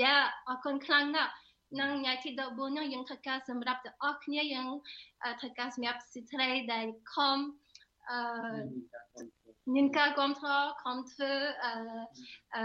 [0.01, 0.13] យ៉ា
[0.49, 1.31] អរគុណខ្លាំងណាស់
[1.79, 4.67] នឹងញ៉ាយទីដបូននោះយើងធ្វើការសម្រាប់ទាំងអស់គ្នាយើង
[5.39, 6.37] ធ្វើការសម្រាប់សិទ្ធិ
[6.73, 7.37] ដែលខំ
[8.09, 8.19] អឺ
[9.75, 11.31] មានការគ្រប់គ្រងខំធ្វើ
[11.63, 11.71] អឺ
[12.55, 12.63] អឺ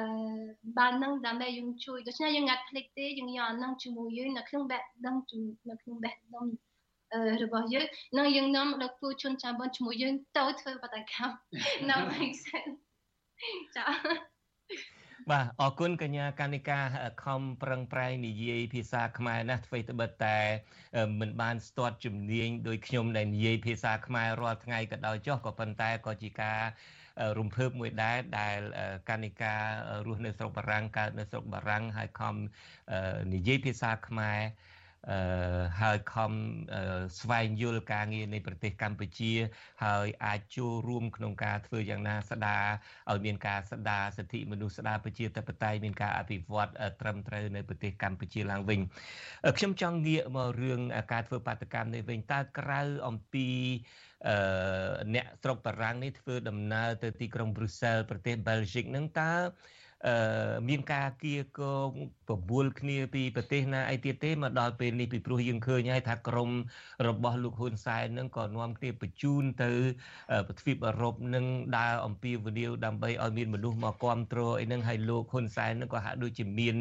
[0.78, 5.16] បាននឹងដើម្បីយើងជួយដូច្នេះយើងងាត់ភ្លេចទេយើងយកអានឹងជាមួយយើងនៅក្នុងបែបដឹង
[5.70, 6.46] នៅក្នុងបែបដឹង
[7.42, 7.86] របស់យើង
[8.18, 11.34] នឹងយើងនាំលោកពូជន់ចាំបនជាមួយយើងទៅធ្វើបដកម្ម
[11.90, 12.76] នៅ make sense
[13.76, 13.84] ចា
[15.30, 16.80] បាទអរគុណកញ្ញាកានិកា
[17.24, 20.38] ខំប្រឹងប្រែងនិយាយភាសាខ្មែរណាស់អ្វីត្បិតតែ
[21.20, 26.60] មិនបានស្ទាត់ជំនាញដោយខ្ញុំដែលនិយាយភាសាខ្មែររាល់ថ្ងៃក៏ដោយចុះក៏ប៉ុន្តែក៏ជាការ
[27.38, 28.58] រំភើបមួយដែរដែល
[29.08, 29.54] កានិកា
[30.06, 32.34] រស់នៅស្រុកបារាំងកើតនៅស្រុកបារាំងហើយខំ
[33.34, 34.38] និយាយភាសាខ្មែរ
[35.10, 35.18] អឺ
[35.80, 36.32] ហើយខំ
[37.20, 39.32] ស្វែងយល់ការងារនៃប្រទេសកម្ពុជា
[39.84, 42.64] ហើយអាចចូលរួមក្នុងការធ្វើយ៉ាងណាស្ដារ
[43.10, 48.80] ឲ្យមានការស្ដារសិទ្ធិមនុស្សស្ដារប្រជាធិបតេយ្យមានការអភិវឌ្ឍត្រឹមត្រូវនៅប្រទេសកម្ពុជាឡើងវិញ
[49.58, 50.80] ខ្ញុំចង់ងាកមករឿង
[51.12, 53.48] ការធ្វើបាតកម្មនេះវិញតើក្រៅអំពី
[54.28, 54.36] អឺ
[55.14, 59.83] អ្នកស្រុកបារាំងនេះធ្វើដំណើរទៅទីក្រុងប្រ៊ុយសែលប្រទេសបែលហ្សិកនឹងតើអឺ
[60.68, 61.90] មានការគៀកង
[62.30, 66.50] បបួលគ្នាពីប្រទេសណាអីទៀតទេមកដល់ពេលនេះពីព្រោះយើងឃើញហើយថាក្រម
[67.08, 69.70] របស់លោកហ៊ុនសែននឹងក៏នាំគ្នាបញ្ជូនទៅ
[70.46, 71.44] ប្រទ្វីបអឺរ៉ុបនឹង
[71.78, 76.76] ដើរអំពីវនីវដើម្បីឲ្យមានមនុស្សមកគ្រប់គ្រងអីនឹងហើយលោកហ៊ុនសែននឹងក៏ហាក់ដូចជាមាន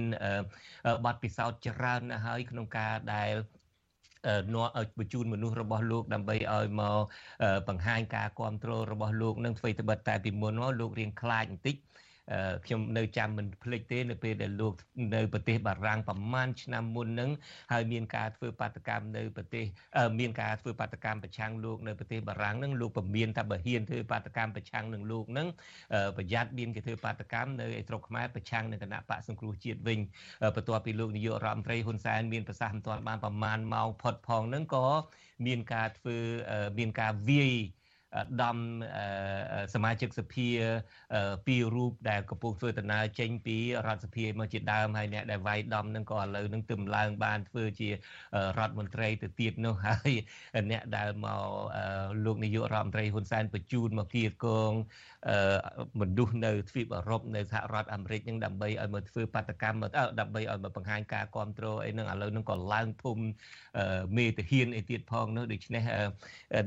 [1.05, 3.33] បទពិសោធន៍ច្រើនណាស់ហើយក្នុងការដែល
[4.53, 7.01] នាំឲ្យបញ្ជូនមនុស្សរបស់លោកដើម្បីឲ្យមក
[7.67, 11.77] បង្ហាញការគ្រប់គ្រងរបស់លោកនឹងធ្វើត្បិតតែពីមុនមកលោករៀងខ្លាចបន្តិច
[12.65, 14.73] ខ្ញុំនៅចាំមិនភ្លេចទេនៅពេលដែលលោក
[15.15, 17.29] នៅប្រទេសបារាំងប្រមាណឆ្នាំមុនហ្នឹង
[17.71, 19.65] ហើយមានការធ្វើបាតកម្មនៅប្រទេស
[20.19, 25.47] មានការធ្វើបាតកម្មប្រឆាំងលោកនៅប្រទេសបារាំងហ្នឹងលោកពមៀនថាបើហ៊ានធ្វើបាតកម្មប្រឆាំងនឹងលោកហ្នឹង
[26.17, 29.99] ប្រយ័ត្នមានគេធ្វើបាតកម្មនៅឯស្រុកខ្មែរប្រឆាំងនឹងគណៈបកសង្គ្រោះជាតិវិញ
[30.55, 34.87] បន្ទាប់ពីលោកនាយករដ្ឋមន្ត្រីហ៊ុនសែនមានប្រសាសន៍មិនទាន់បានប្រមាណម៉ោងផុតផងហ្នឹងក៏
[35.45, 36.17] មានការធ្វើ
[36.77, 37.53] មានការវាយ
[38.41, 38.57] ដំ
[39.73, 40.49] សមាជិកសភា
[41.47, 43.57] ពីររូបដែលកំពុងធ្វើដំណើរចេញពី
[43.87, 47.93] រដ្ឋសភាមកជាដើមហើយអ្នកដែលវាយដំនឹងក៏ឥឡូវនឹងទម្ឡើងបានធ្វើជារ
[48.67, 50.11] ដ្ឋមន្ត្រីទៅទៀតនោះហើយ
[50.71, 51.47] អ្នកដែលមក
[52.25, 54.71] លោកនាយករដ្ឋមន្ត្រីហ៊ុនសែនបញ្ជូនមកគៀកង
[56.01, 59.83] មនុស្សនៅទ្វីបអឺរ៉ុបនៅសហរដ្ឋអាមេរិកនឹងដើម្បីឲ្យមកធ្វើបាតកម្ម
[60.19, 63.17] ដើម្បីឲ្យមកបង្ហាញការគ្រប់គ្រងអីនឹងឥឡូវនឹងក៏ឡើងធំ
[64.17, 65.83] មេតាហ៊ានអីទៀតផងនោះដូច្នេះ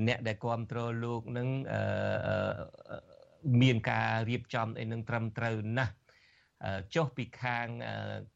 [0.08, 1.48] អ្នកដែលគ្រប់គ្រងលោកនឹង
[3.62, 5.94] មានការរៀបចំអីនឹងត្រឹមត្រូវណាស់
[6.94, 7.66] ចុះពីខាង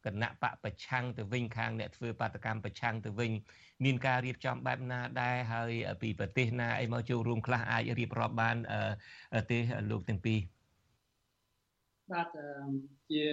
[0.05, 3.31] គណៈបកប្រឆាំងទៅវិញខាងអ្នកធ្វើបាតកម្មប្រឆាំងទៅវិញ
[3.83, 5.71] មានការរៀបចំបែបណាដែរហើយ
[6.01, 8.57] ពីប្រទេសណាអីមកចូលរួមខ្លះអាចរៀបរាប់បាន
[9.51, 9.57] ទេ
[9.91, 10.39] លោកទាំងពីរ
[12.11, 12.27] បាទ
[13.09, 13.23] ជា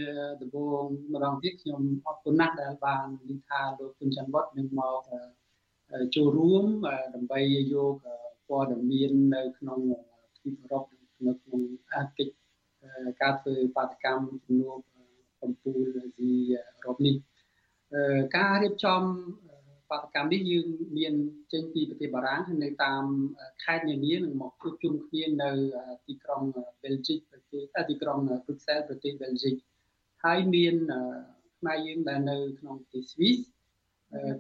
[0.43, 5.01] ដំបូងម្ដងទៀតខ្ញុំអរគុណណាស់ដែលបាននិយាយថាលោកគុណច័ន្ទវត្តនឹងមក
[6.17, 6.65] ចូលរួម
[7.15, 7.41] ដើម្បី
[7.73, 7.97] យក
[8.49, 9.81] ព័ត៌មាននៅក្នុង
[10.37, 10.85] ទ្វីបអឺរ៉ុប
[11.27, 11.61] នៅក្នុង
[11.93, 12.35] អាកិច្ច
[13.21, 14.79] ការធ្វើបាតកម្មជំនួប
[15.41, 17.15] កម្ពុជាអាស៊ីអឺរ៉ុបនេះ
[18.37, 19.03] ការរៀបចំ
[19.91, 20.67] បាតកម្មនេះយើង
[20.99, 21.15] មាន
[21.53, 23.05] ចេញពីប្រទេសបារាំងនៅតាម
[23.65, 25.51] ខេត្តនានានឹងមកជួបជុំគ្នានៅ
[26.07, 26.43] ទីក្រុង
[26.83, 29.55] បែលហ្សិកប្រទេសទីក្រុងព្រុកសែលប្រទេសបែលហ្សិក
[30.25, 30.75] ហើយមាន
[31.59, 33.37] ខ្មែរយើងដែលនៅក្នុងប្រទេសស្វីស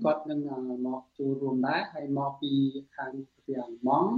[0.04, 0.40] គាត់នឹង
[0.86, 2.52] មកចូលរួមដែរហើយមកពី
[2.96, 4.10] ខាងប្រទេសអាល្លឺម៉ង់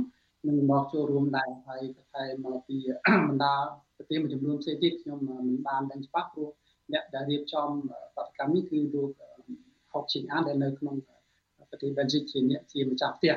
[0.49, 2.77] នឹងមកចូលរួមដែរហើយក៏តែមកពី
[3.29, 3.57] បណ្ដា
[3.97, 6.51] ប្រទេសមួយចំនួនផ្សេងទៀតខ្ញុំមិនបានដឹងច្បាស់ព្រោះ
[6.93, 7.69] អ្នកដែលរៀបចំ
[8.17, 9.11] បដកម្មនេះគឺលោក
[9.93, 10.95] ហុកឈីងអានដែលនៅក្នុង
[11.71, 13.35] ប្រទេសបែលហ្សិកជាអ្នកជាម្ចាស់ផ្ទះ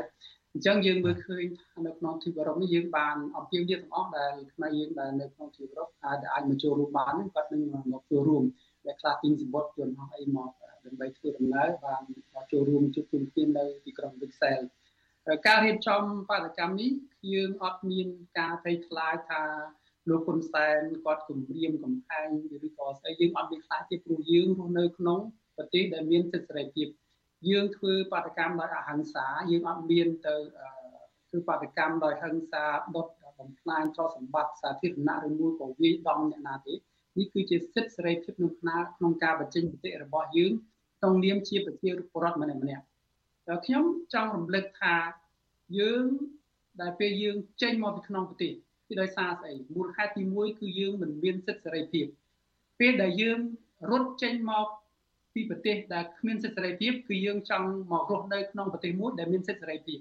[0.54, 7.62] អញ្ចឹងយើងមើលឃើញថានៅក្នុងទ្វីបអឺរ៉ុបនេះយើងបានអំពាវនាវទាំងអស់ដែលខ្មែរយើងដែលនៅក្នុងទ្វីបអឺរ៉ុបអាចអាចមកចូលរួមបានគាត់នឹង
[7.94, 8.44] មកចូលរួម
[8.86, 10.50] ដែលខ្លះទិញសម្បត្តិយន្តហោះអីមក
[10.86, 12.02] ដើម្បីធ្វើដំណើរបាន
[12.36, 14.60] មកចូលរួមជួបជុំគ្នានៅទីក្រុងវិកសែល
[15.48, 16.92] ការរៀបចំបដកម្មនេះ
[17.34, 18.08] យើងអត់មាន
[18.40, 19.44] ការភ័យខ្លាចថា
[20.10, 22.30] លោកហ៊ុនសែនគាត់គម្រាមកំហែង
[22.68, 25.20] ឬក៏ស្អីយើងអត់មានខ្លាចទេព្រោះយើងរស់នៅក្នុង
[25.58, 26.88] ប្រទេសដែលមានសិទ្ធិសេរីភាព
[27.50, 30.36] យើងធ្វើបាតកម្មដោយអហិង្សាយើងអត់មានទៅ
[31.30, 32.64] ធ្វើបាតកម្មដោយហិង្សា
[32.96, 33.08] ដុត
[33.40, 36.74] បំផ្លាញទ្រព្យសម្បត្តិសាធារណៈឬមួយក៏វាយដំអ្នកណាទេ
[37.18, 38.52] នេះគឺជាសិទ្ធិសេរីភាពក្នុង
[38.98, 40.52] ក្នុងការបញ្ចេញមតិរបស់យើង
[41.04, 42.84] ក្នុងនាមជាប្រជាពលរដ្ឋម្នាក់ម្នាក់
[43.48, 43.84] តែខ្ញុំ
[44.14, 44.96] ចង់រំលឹកថា
[45.80, 46.06] យើង
[46.82, 48.54] ដែលពេលយើងចេញមកពីក្នុងប្រទេស
[48.88, 52.06] គឺដោយសារស្អីមូលហេតុទី1គឺយើងមិនមានសិទ្ធិសេរីភាព
[52.80, 53.40] ពេលដែលយើង
[53.92, 54.68] រត់ចេញមក
[55.34, 60.00] ពីប្រទេសដែលគ្មានសិទ្ធិសេរីភាពគឺយើងចង់មករស់នៅក្នុងប្រទេសមួយដែលមានសិទ្ធិសេរីភាព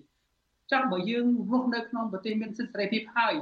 [0.73, 3.35] ចង់បើយើងរស់នៅក្នុងប្រទេសមានសិទ្ធិសេរីភាពហើយ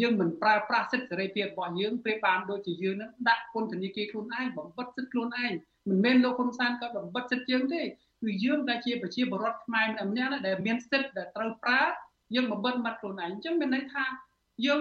[0.00, 5.52] យើងមិនប្រើប្រាស់សិទ្ធិសេរីភាពរបស់យើងពេលបានដូចជាយើងនឹងដាក់ពន្ធនាគារខ្លួនឯងបំបិទសិទ្ធិខ្លួនឯង
[5.88, 11.82] មិនមែនលោកហ៊ុនសែនក៏បំបិទសិទ្ធិយើងទេគឺយើងដែលជាប្រជាពលរដ្ឋខ្មែរម្នាក់ៗដែលមានសិទ្ធិដែលត្រូវប្រើ
[12.34, 14.04] យើងបំបិទមាត់ខ្លួនឯងអញ្ចឹងមានន័យថា
[14.66, 14.80] យើង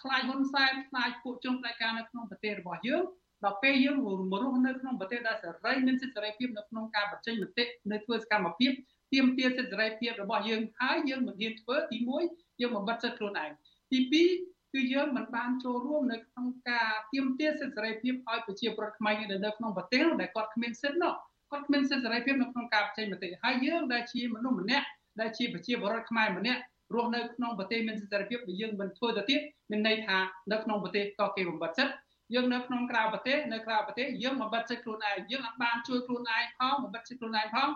[0.00, 3.02] ខ្លាចហ៊ុនសែនខ្លាចពួកជនផ្ដាច់ការនៅក្នុងប្រទេសរបស់យើង
[3.44, 8.72] ដល់ពេលយើងមករស់នៅក្នុងប្រទេសដែលសេរីមានសិទ្ធិសេរីភាពនៅក្នុងការបញ្ចេញមតិនៅធ្វើសកម្មភាព
[9.12, 11.96] ទាមទារសិទ្ធិសេរីភាពរបស់យើងហើយយើងមិនហ៊ានធ្វើទី
[12.28, 13.50] 1យើងបំបត្តិសិទ្ធិខ្លួនឯង
[13.90, 21.14] ទី2 គឺយើងមិនបានចូលរួមនៅក្នុងការទាមទារសិទ្ធិសេរីភាពឲ្យប្រជាពលរដ្ឋខ្មែរនៅនៅក្នុងប្រទេសដែលគាត់គ្មានសិទ្ធិនោះ
[21.50, 24.86] គាត់គ្មានសិទ្ធិសេរីភាពនៅក្នុងការបញ្ចេញមតិហើយយើងដែលជាមនុស្សម្នាក់
[25.20, 26.60] ដែលជាប្រជាពលរដ្ឋខ្មែរម្នាក់
[26.94, 29.40] រស់នៅក្នុងប្រទេសមានសិទ្ធិសេរីភាពដែលយើងមិនធ្វើទៅទៀត
[29.70, 30.18] មានន័យថា
[30.52, 31.94] នៅក្នុងប្រទេសក៏គេបំបត្តិសិទ្ធិ
[32.34, 37.68] យើងនៅក្នុងក្រៅប្រទេសនៅក្រៅប្រទេសយើងបំបត្តិសិទ្ធិខ្លួនឯងយើងអត់បានជួយខ្លួនឯងផងបំបត្តិសិទ្ធិខ្លួនឯងផង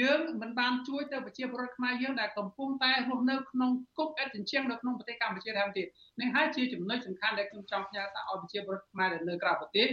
[0.00, 5.86] យើងមិនបានជួយទៅប្រជាពលរដ្ឋខ្មែរយើងដែលកំពុងតែរស់នៅក្នុងគុកអិតចិញ្ចៀងនៅក្នុងប្រទេសកម្ពុជាថែមទៀត
[6.20, 9.88] នេះហើយជាចំណុចសំខាន់ដែលខ្ញុំចង់ផ្ញើសារឲ្យប្រជាពលរដ្ឋខ្មែរដែលនៅក្រៅប្រទេស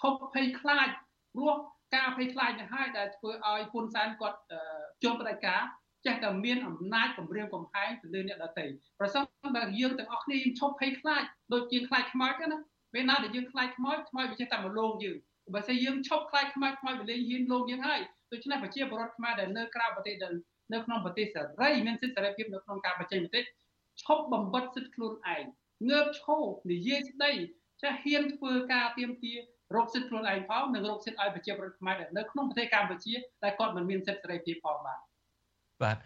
[0.00, 0.88] ឈប់ភ័យខ្លាច
[1.34, 1.54] ព្រោះ
[1.96, 4.38] ការភ័យខ្លាចនេះហើយដែលធ្វើឲ្យហ៊ុនសែនគាត់
[5.02, 5.60] ជន់បដិការ
[6.06, 8.64] ចេះតែមានអំណាចគម្រាមកំហែងទៅលើអ្នកដទៃ
[8.98, 9.22] ប្រសិន
[9.56, 11.22] បើយើងទាំងអស់គ្នាយើងឈប់ភ័យខ្លាច
[11.52, 12.58] ដូចជាខ្លាចខ្មោចណា
[12.92, 15.16] ពេលណាដែលយើងខ្លាចខ្មោចខ្មោចវាចេះតែមកលងយើង
[15.54, 18.00] បើស្អីយើងឈប់ខ្លាចខ្មោចខ្មោចវាលេងហ៊ានលងយើងហើយ
[18.32, 20.32] ដូច្នេះប្រជាពលរដ្ឋខ្មែរដែលនៅក្រៅប្រទេសដែល
[20.72, 23.40] នៅក្នុងប្រទេសសេរីមានសិទ្ធិសេរីភាពនៅក្នុងការបញ្ចេញមតិ
[24.02, 25.44] ឈប់បំបត្តិសិទ្ធិខ្លួនឯង
[25.90, 27.32] ងើបឈរនិយាយស្ដី
[27.82, 29.32] ចាស់ហ៊ានធ្វើការទៀមទា
[29.76, 33.14] រកសិទ្ធិខ្លួនឯងផងនិងរកសិទ្ធិឲ្យប្រជាពលរដ្ឋខ្មែរដែលនៅក្នុងប្រទេសកម្ពុជា
[33.44, 34.98] ដែលគាត់មិនមានសិទ្ធិសេរីភាពផងបាទ
[35.82, 35.96] បាទ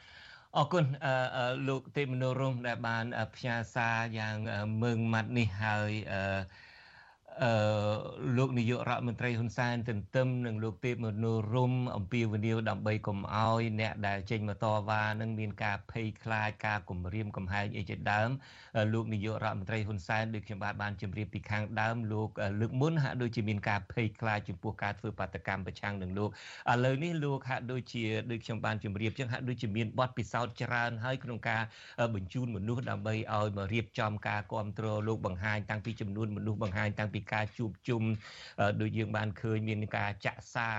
[0.56, 0.84] អរគុណ
[1.68, 3.04] លោកទេមនោរមដែលបាន
[3.36, 4.36] ផ្ញើសារយ៉ាង
[4.82, 6.22] មើងម៉ាត់នេះហើយអឺ
[7.40, 7.52] អឺ
[8.36, 18.30] លោកនាយករដ្ឋមន្ត្រីហ៊ុនសែនទន្ទឹមនឹងលោកទេពមនោរមអំពីវនីវដើម្បីកុំឲ្យអ្នកដែលចេញមកតវ៉ានឹងមានការភ័យខ្លាចការគំរាមកំហែងអីជាដើម
[18.92, 22.28] លោកនាយករដ្ឋមន្ត្រីហ៊ុនសែនដូចខ្ញុំបាទបានជម្រាបពីខាងដើមលោក
[22.60, 26.30] លើកមុនហាក់ដូចជាមានការភ័យខ្លាចចំពោះការធ្វើបាតកម្មប្រឆាំងនឹងលោក
[26.72, 31.62] ឥឡូវនេះលោកហាក់ដូចជាដូចខ្ញុំបានជម្រាបចឹងហាក់ដូចជាមានបទពិសោធន៍ច្រើនហើយក្នុងការ
[32.14, 38.02] បញ្ជូនមនុស្សដើម្បីឲ្យមករៀបចំការគ្រប់គ្រងលោកបង្ហាញតាំងពីចំនួនមនុស្សបង្ហាញតាំងពីការជួបជុំ
[38.80, 40.70] ដូចយើងបានឃើញមានការចាក់សា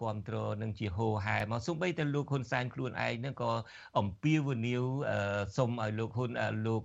[0.00, 3.52] គ្រប់គ្រងនឹងជាហោហែមកសូម្បីតែលោកហ៊ុនសែនខ្លួនឯងនឹងក៏
[3.98, 4.84] អំពាវនាវ
[5.56, 6.30] សុំឲ្យលោកហ៊ុន
[6.66, 6.82] លោក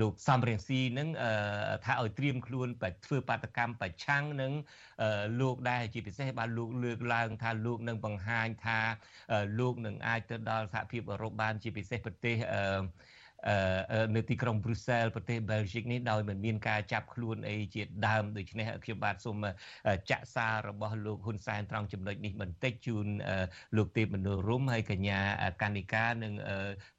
[0.00, 1.08] លោកសំរៀងស៊ីនឹង
[1.84, 2.68] ថាឲ្យត្រៀមខ្លួន
[3.06, 4.52] ធ្វើបាតកម្មប្រឆាំងនឹង
[5.40, 8.78] លោកដែរជាពិសេសបានលោកលើកឡើងថាលោកនឹងបង្ហាញថា
[9.58, 12.64] លោកនឹងអាចទៅដល់សហភាពអឺរ៉ុបបានជាពិសេសប្រទេសអឺ
[14.14, 19.36] នៅទីក្រុងប្រ៊ុសែលប្រទេសបែលហ្សិកនេះដោយមិនមានការចាប់ខ្លួនអីជាដើមដូច្នេះខ្ញុំបាទសូម
[20.10, 23.06] ចាក់សាររបស់លោកហ៊ុនសែនត្រង់ចំណុចនេះបន្តិចជូន
[23.76, 25.18] លោកទេពមនោរមហើយកញ្ញា
[25.62, 26.32] កានិកានិង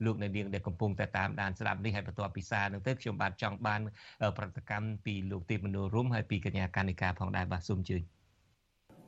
[0.06, 3.82] លោកនៅនាងដែលកំពុងតែតាមដានស្ដាប់នេះហើយបន្ទាប់ពីសារនោះទៅខ្ញុំបាទចង់បាន
[4.38, 7.98] ប្រតិកម្មពីលោកទេពមនោរមហើយពីកញ្ញាកានិកាផងដែរបាទសូមជឿ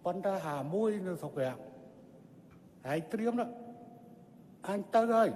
[0.05, 1.57] ប៉ុន្តែហាមួយនៅស្រុករាំង
[2.87, 3.45] ហើយត្រៀមណា
[4.67, 5.29] អញទៅហើយ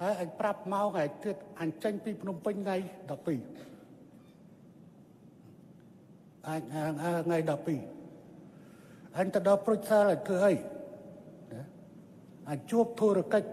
[0.00, 2.76] ហើយអញប្រាប់មកថ្ងៃទៀតអញចេញពីភ្នំពេញថ្ងៃ
[3.08, 3.12] 12
[6.48, 6.62] អញ
[7.26, 7.38] ថ្ងៃ
[8.08, 10.52] 12អញទៅដល់ប្រុចសាលឲ្យធ្វើអី
[12.50, 13.48] អញជួបធុរកិច្ច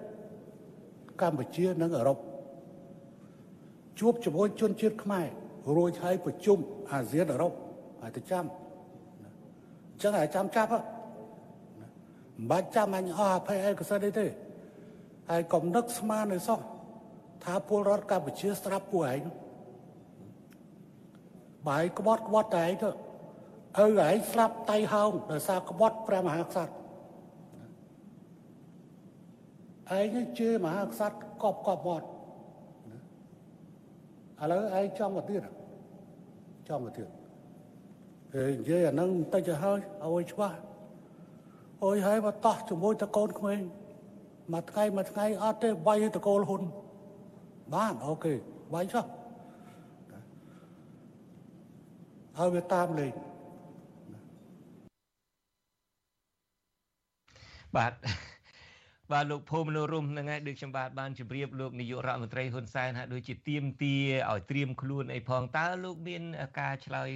[1.22, 2.18] កម្ពុជានិងអឺរ៉ុប
[4.00, 5.26] ជួបជាមួយជនជាតិខ្មែរ
[5.78, 6.58] រួចហើយប្រជុំ
[6.92, 7.54] អាស៊ានអឺរ៉ុប
[8.02, 8.46] ហើយទៅចាំ
[9.92, 10.82] អញ្ចឹងឲ្យចាំចាប់មិន
[12.52, 14.26] បាច់ចាំអញអស់អភ័យឯកសិទ្ធិទេ
[15.30, 16.60] ហើយកុំនឹកស្មាននៅសោះ
[17.44, 19.22] ថាពលរដ្ឋកម្ពុជាស្ដាប់ពួកឯង
[21.68, 22.90] បាយក្បត់ក្បត់តែឯងទៅ
[23.80, 26.74] ឪឯងស្លាប់តៃហោងដោយសារក្បត់ព្រះមហាក្សត្រ
[29.98, 32.08] ឯងជឿមហាក្សត្រកប់កប់មាត់
[34.42, 35.42] ឥឡូវឯងចង់មកទៀត
[36.68, 37.10] ចង់មកទៀត
[38.32, 40.58] ពេលនិយាយអានឹងបន្តិចទៅហើយឲ្យច្បាស់
[41.84, 43.60] អុយហើយមកតោះជាមួយតកូនក្មេង
[44.54, 46.62] មួយថ្ងៃមួយថ្ងៃអត់ទេវាយតកូលហ៊ុន
[47.74, 48.34] បានអូខេ
[48.74, 49.06] វាយចុះ
[52.38, 53.14] ហើយវាតាមលេង
[57.76, 57.94] បាទ
[59.12, 63.96] បាទលោកភូមិនរុំហ្នឹងហើយដូចខ្ញុំបាទបានជម្រាបលោកនាយករដ្ឋមន្ត្រីហ៊ុនសែនហាក់ដូចជាទៀមទា
[64.32, 66.24] ឲ្យត្រៀមខ្លួនអីផងតើលោកមាន
[66.60, 67.10] ការឆ្លើយ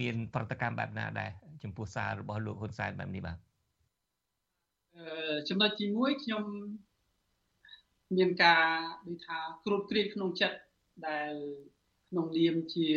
[0.00, 1.30] មាន ប្រតិកម្មបែបណាដែរ
[1.62, 3.51] ចំពោះសាររបស់លោកហ៊ុនសែនបែបនេះបាទ
[5.48, 6.44] ចំណុចទី1ខ្ញុំ
[8.16, 8.64] មានការ
[9.06, 10.58] ដូចថាគ្រួតគ្រៀតក្នុងចិត្ត
[11.08, 11.32] ដែល
[12.10, 12.88] ក្នុងនាមជា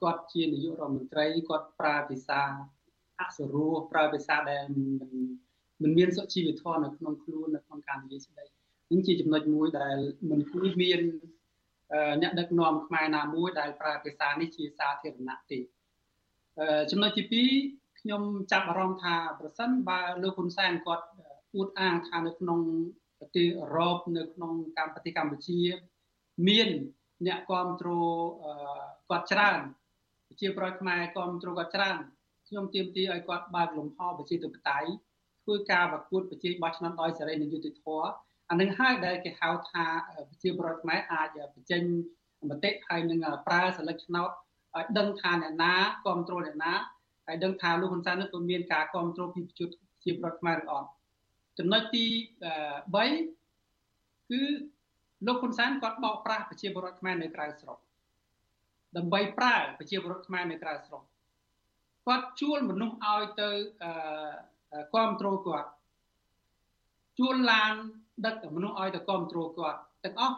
[0.00, 2.40] គាត់ជានាយករដ្ឋមន្ត្រីគាត់ប្រើភាសា
[3.20, 5.12] អសរោះប្រើភាសាដែលមិន
[5.82, 8.44] មិនមានសុជីវធម៌នៅក្នុងខ្លួននៅក្នុងការនិយាយស្ដី
[8.92, 9.96] នេះជាចំណុចមួយដែល
[10.30, 11.00] មិនគួរមាន
[12.22, 15.58] អ្នកដឹកនាំខ្មែរណាមួយដែលប្រើភាសានេះជាសាធារណៈទេ
[16.90, 18.22] ចំណុចទី2ខ្ញុំ
[18.52, 21.06] ចាប់អារម្មណ៍ថាប្រសិនបើលោកហ៊ុនសែនគាត់
[21.56, 22.60] អួតអាងថានៅក្នុង
[23.18, 25.60] ប្រទេសអឺរ៉ុបនៅក្នុងកម្ពុជាកម្ពុជា
[26.48, 26.68] មាន
[27.26, 28.04] អ្នកគ្រប់គ្រង
[29.10, 29.60] គាត់ច្រើន
[30.28, 31.96] ប្រជាប្រដ្ឋខ្មែរគ្រប់គ្រងគាត់ច្រើន
[32.48, 34.88] ខ្ញុំទាមទារឲ្យគាត់បើកលំហប្រជាធិបតេយ្យ
[35.44, 38.08] ធ្វើការប្រកួតប្រជែងបោះឆ្នោតដោយសេរីនិងយុត្តិធម៌
[38.50, 39.84] អានឹងហើយដែលគេហៅថា
[40.28, 41.82] ប្រជាប្រដ្ឋខ្មែរអាចបញ្ចេញ
[42.50, 44.30] មតិហើយនឹងប្រើសិលឹកឆ្នោត
[44.76, 45.74] ឲ្យដឹងថាអ្នកណា
[46.04, 46.72] គ្រប់គ្រងអ្នកណា
[47.26, 49.54] ហើយដឹងថាលោកហ៊ុនសែននឹងក៏មានការគ្រប់គ្រងពីប្រ
[50.04, 50.88] ជាប្រដ្ឋខ្មែរឬអត់
[51.58, 52.04] ចំណុចទី
[52.50, 54.42] 3គឺ
[55.26, 57.78] លោកហ៊ុនសែនគាត់បោកប្រាស់ប្រជាពលរដ្ឋខ្មែរនៅក្រៅស្រុក
[58.96, 61.02] ដើម្បីប្រើប្រជាពលរដ្ឋខ្មែរនៅក្រៅស្រុក
[62.06, 63.48] គាត់ជួលមនុស្សឲ្យទៅ
[64.92, 65.70] គ្រប់គ្រងគាត់
[67.18, 67.72] ជួលឡាន
[68.26, 70.36] ដឹកមនុស្សឲ្យទៅគ្រប់គ្រងគាត់ទាំងអស់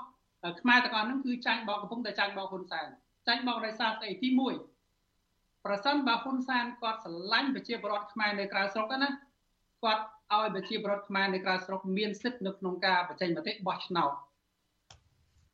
[0.60, 2.86] ខ្មែរទាំងអស់ហ្នឹងគឺចាញ់បោកកំពុងតែចាញ់បោកហ៊ុនសែន
[3.28, 4.28] ចាញ់បោកដោយសារស្អីទី
[4.96, 9.08] 1ប្រសិនបើហ៊ុនសែនគាត់ស្រឡាញ់ប្រជាពលរដ្ឋខ្មែរនៅក្រៅស្រុកណា
[9.84, 10.04] គាត់
[10.35, 14.12] ឲ្យប្រជាពលរដ្ឋខ្មែរនៅក្រៅស្រុកមានសិទ្ធិនៅក្នុងការបញ្ចេញមតិបោះឆ្នោត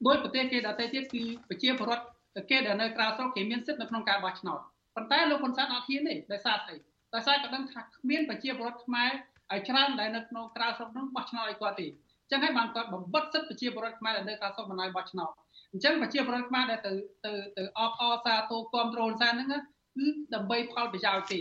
[0.06, 2.04] ដោយប្រទេសគេដទៃទៀតគឺប្រជាពលរដ្ឋ
[2.50, 4.60] គេដែលនៅក្រៅស្រុកគេមានសិទ្ធិនៅក្នុងការបោះឆ្នោត
[4.94, 6.76] ប៉ុន្តែលោកហ៊ុនសែនអត់ហ៊ានទេដោយសារស្អី
[7.14, 9.10] ដោយសារគាត់ដឹងថាគ្មានប្រជាពលរដ្ឋខ្មែរ
[9.52, 15.30] ឲ្យច្រើនដែលនៅក្នុងក្រៅស្រុកនោះបោះឆ្នោតឲ្យគាត់ទេអញ្ចឹងហើយបានគាត់បំបត្តិសិទ្ធិប្រជាពលរដ្ឋខ្មែរដែលនៅក្រៅស្រុកមិនឲ្យបោះឆ្នោត
[15.72, 16.92] អញ្ចឹងប្រជាពលរដ្ឋខ្មែរដែលទៅ
[17.24, 19.62] ទៅទៅអបអសាទរគ្រប់គ្រងហ៊ុនសែនហ្នឹង
[19.96, 21.40] គឺដើម្បីផលប្រយោជន៍ទេ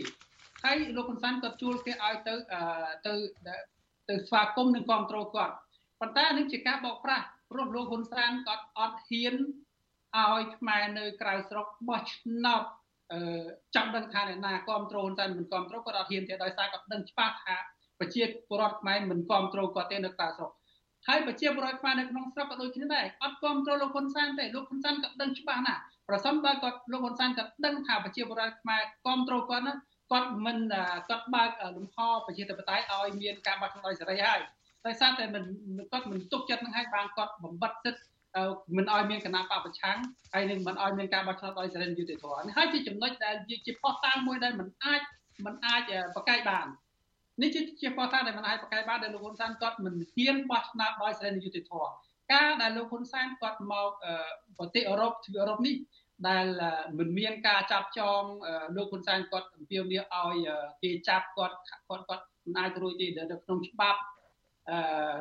[0.65, 2.33] ហើយលោកហ៊ុនសែនគាត់ជួលគេឲ្យទៅ
[3.07, 3.13] ទៅ
[4.09, 5.53] ទៅស្វាគមន៍និងគ្រប់គ្រងគាត់
[5.99, 9.35] ប៉ុន្តែនេះជាការបោកប្រាស់ព្រោះលោកហ៊ុនសែនគាត់អត់ហ៊ាន
[10.17, 12.63] ឲ្យខ្មែរនៅក្រៅស្រុកបោះឆ្នោត
[13.11, 13.45] អឺ
[13.75, 17.55] ចាំដឹងថាអ្នកណាគ្រប់គ្រងហ៊ុនសែនមិនគ្រប់គ្រងគាត់អត់ហ៊ានទេដោយសារគាត់ដឹងច្បាស់ថា
[17.99, 20.51] ប្រជាពលរដ្ឋខ្មែរមិនគ្រប់គ្រងគាត់ទេនៅក្រៅស្រុក
[21.07, 29.73] ហើយប្រជាពលរដ្ឋខ្មែរនៅក្នុងស្រុកក៏ដូចគ្នាដែរអត់គ្រប់គ្រងលោកហ៊ុនសែនទេលោកហ៊ុនសែនក៏ដឹងច្បាស់ណាស់ប្រសិនបើគាត់លោកហ៊ុនសែនក៏ដឹងថាប្រជាពលរដ្ឋខ្មែរគ្រប់គ្រងគាត់ណា
[30.11, 30.57] គាត់មិន
[31.09, 34.39] គាត់បើកលំហប្រជាធិបតេយ្យឲ្យមានការបោះឆ្នោតដោយសេរីហើយ
[34.85, 35.43] ដោយសារតែមិន
[35.91, 38.03] គាត់មិនទុកចិត្តនឹងឲ្យបានគាត់បំបត្តិសិទ្ធិ
[38.77, 39.97] មិនឲ្យមានគណៈបពប្រឆាំង
[40.33, 43.35] ហើយនឹងមិនឲ្យមានការបោះឆ្នោតដោយសេរីយុត្តិធម៌នេះហើយជាចំណុចដែល
[43.65, 45.01] ជាផុសតាងមួយដែលមិនអាច
[45.45, 45.81] មិនអាច
[46.15, 46.67] ប្រកែកបាន
[47.41, 51.91] នេះជាជាផុសតាងដែលមិនអាចប្រកែកបានដែលលោកហ៊ុនសែនគាត់មិនហ៊ានបោះឆ្នោតដោយសេរីយុត្តិធម៌
[52.33, 53.89] ការដែលលោកហ៊ុនសែនគាត់មក
[54.57, 55.75] ប្រទេសអឺរ៉ុបទ្វីបអឺរ៉ុបនេះ
[56.28, 56.46] ដែល
[56.98, 58.22] មិនមានការចាប់ចង
[58.76, 60.48] លោកហ៊ុនសែនគាត់អំពាវនាវឲ្យ
[60.82, 61.56] គេចាប់គាត់
[61.88, 64.00] គាត់គាត់មិនអាចរួចទេនៅក្នុងច្បាប់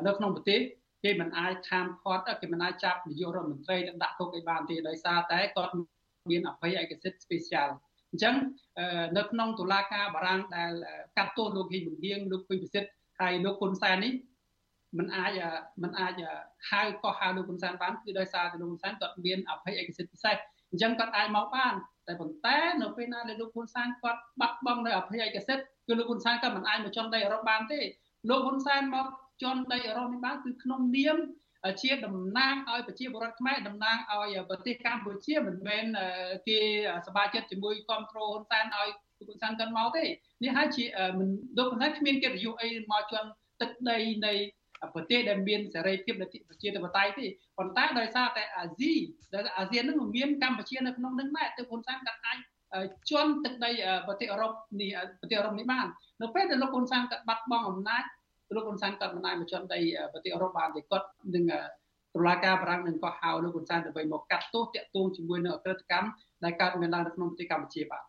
[0.08, 0.60] នៅក្នុងប្រទេស
[1.04, 5.74] គេមិនអាចខាមឃាត់គេមិនអាចចាប់នាយករដ្ឋមន្ត្រីដាក់គុកឲ្យបានទេដោយសារតែគាត់
[6.30, 7.70] មានអភ័យឯកសិទ្ធិ special
[8.12, 8.36] អញ្ចឹង
[9.18, 10.72] នៅក្នុងតុលាការបារាំងដែល
[11.18, 12.90] កាត់ទោសលោកហ៊ីមុនហៀងលោកពេញពិសិដ្ឋ
[13.20, 14.14] ហើយលោកហ៊ុនសែននេះ
[14.98, 15.32] มันអាច
[15.84, 16.22] มันអាច
[16.70, 20.36] ហៅកោះហៅលោកហ៊ុនសែនបានគឺដោយសារតែលោកហ៊ុនសែនគាត់មានអភ័យឯកសិទ្ធិពិសេស
[20.75, 21.75] អញ្ចឹងគាត់អាចមកបាន
[22.07, 27.81] តែប៉ុន្តែនៅពេលណាដែលលោកហ៊ុនសែនគាត់បាត់បង់នៅអភ័យឯកសិទ្ធិគឺលោកហ៊ុនសែនគាត់មិនអាចមកចន់ដីអឺរ៉ុបបានទេ
[28.29, 29.07] លោកហ៊ុនសែនមក
[29.43, 31.17] ចន់ដីអឺរ៉ុបនេះបានគឺក្នុងនាម
[31.83, 35.85] ជាតំណាងឲ្យប្រជាពលរដ្ឋខ្មែរតំណាងឲ្យប្រទេសកម្ពុជាមិនមែន
[36.49, 36.59] គេ
[37.07, 40.05] សប្បាយចិត្តជាមួយគ្រប់គ្រងហ៊ុនសែនឲ្យហ៊ុនសែនកាន់មកទេ
[40.43, 40.85] នេះហើយជា
[41.19, 43.29] មិនដូចហ៊ុនសែនគ្មានកិត្តិយសអីមកជន់
[43.61, 44.33] ទឹកដីនៃ
[44.95, 47.27] ប្រទេសដែលមានសេរីភាពប្រជាធិបតេយ្យទេ
[47.59, 48.93] ប៉ុន្តែដោយសារតែអាស៊ី
[49.35, 52.39] ដែលអាស៊ាននឹងមានកម្ពុជានៅក្នុងនឹងដែរទើបហ៊ុនសែនគាត់អាច
[53.11, 53.71] ជន់ទឹកដី
[54.07, 55.87] ប្រទេសអឺរ៉ុបនេះប្រទេសអឺរ៉ុបនេះបាន
[56.23, 58.05] នៅពេលដែលលោកហ៊ុនសែនគាត់បាត់បង់អំណាច
[58.57, 59.81] លោកហ៊ុនសែនគាត់មិនអាចមកជន់ដី
[60.13, 61.45] ប្រទេសអឺរ៉ុបបានទេគាត់នឹង
[62.15, 66.09] តុលាការបារាំងនឹងក៏ហៅលោកហ៊ុនសែនដើម្បីមកកាត់ទោសតាក់ទងជាមួយនឹងអក្រិតកម្ម
[66.45, 68.03] ដែលកើតមានឡើងនៅក្នុងប្រទេសកម្ពុជាបាទ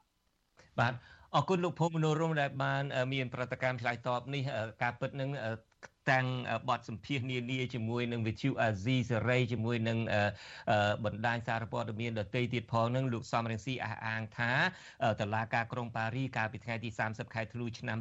[0.80, 0.94] បាទ
[1.36, 4.44] អរគុណលោកភូមិមនោរមដែលបាន មានប្រតិកម្មឆ្លើយតបនេះ
[4.82, 5.30] ការពិតនឹង
[6.12, 6.26] តាំង
[6.70, 9.98] បទសម្ភាសនានាជាមួយនឹងវិទ្យុអាស៊ីសេរីជាមួយនឹង
[11.06, 14.52] បណ្ដាញសារព័ត៌មានដទៃទៀតផងនឹងលោកសំរងស៊ីអះអាងថា
[15.20, 17.98] តឡាការក្រុងប៉ារីកាលពីថ្ងៃទី30ខែធ្នូឆ្នាំ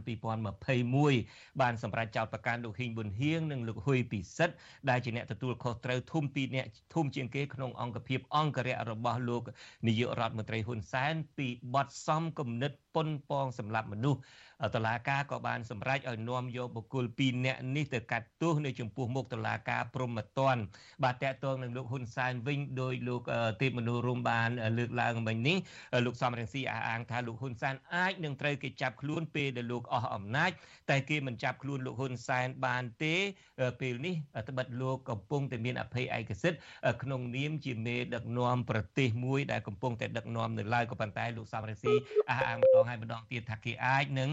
[0.78, 4.54] 2021បានសម្រេចចោទប្រកាន់លោកហ៊ីងប៊ុនហៀងនិងលោកហ៊ុយពិសិដ្ឋ
[4.90, 9.42] ដែលជាអ្នកទទួលខុសត្រូវធំពីរអ្នកធំជាងគេក្នុងអង្គភាពអង្គរៈរបស់លោក
[9.86, 14.20] នាយករដ្ឋមន្ត្រីហ៊ុនសែនពីបទសំគំនិតប៉ុនប៉ងសម្រាប់មនុស្ស
[14.74, 20.56] តឡាការក៏បានសម្រេចឲ្យនាំយកបុគ្គល2នាក់នេះទៅកាត់ទោសនៅចំពោះមុខតឡាការព្រំត្តន
[21.04, 23.22] បាទតកតងនឹងលោកហ៊ុនសែនវិញដោយលោក
[23.62, 25.56] ទេពមនោរមបានលើកឡើងមិញនេះ
[26.06, 30.50] លោកសំរងស៊ីអះអាងថាលោកហ៊ុនសែនអាចនឹងត្រូវគេចាប់ខ្លួនពេលដែលលោកអស់អំណាច
[30.90, 33.14] តែគេមិនចាប់ខ្លួនលោកហ៊ុនសែនបានទេ
[33.80, 34.14] ពេលនេះ
[34.48, 36.60] ត្បិតលោកកំពុងតែមានអភ័យឯកសិទ្ធិ
[37.02, 41.94] ក្នុងនាមជាមេដឹកនាំប្រទេសមួយដែលកំពុងតែដឹកនាំនៅឡើយក៏ប៉ុន្តែលោកសំរងស៊ី
[42.30, 44.30] អះអាងម្ដងហើយម្ដងទៀតថាគេអាចនឹង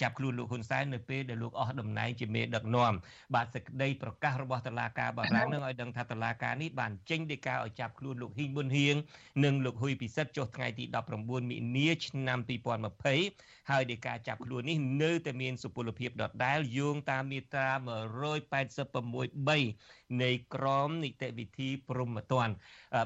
[0.00, 2.92] ចាប់ខ្លួនលោកហ៊ុនសែននៅពេលដែលលោកអស់តំណែងជាមេដឹកនាំ
[3.34, 8.96] បាទសេចក្តីប្រកាសរបស់តុលាការបារាំងនឹងឲ្យដឹងថាតុលាការនេះបានចេញដីកាឲ្យចាប់ខ្លួនលោកហ៊ីងប៊ុនហៀង
[9.44, 10.84] និងលោកហ៊ុយពិសិដ្ឋចុះថ្ងៃទី
[11.14, 12.38] 19មិនិនាឆ្នាំ
[13.08, 17.70] 2020ហើយដីកាចាប់ខ្លួននេះនៅតែមានសុពលភាពដដែលយោងតាមមាត្រា
[19.30, 22.54] 186.3នៃក្រមនីតិវិធីព្រហ្មទណ្ឌ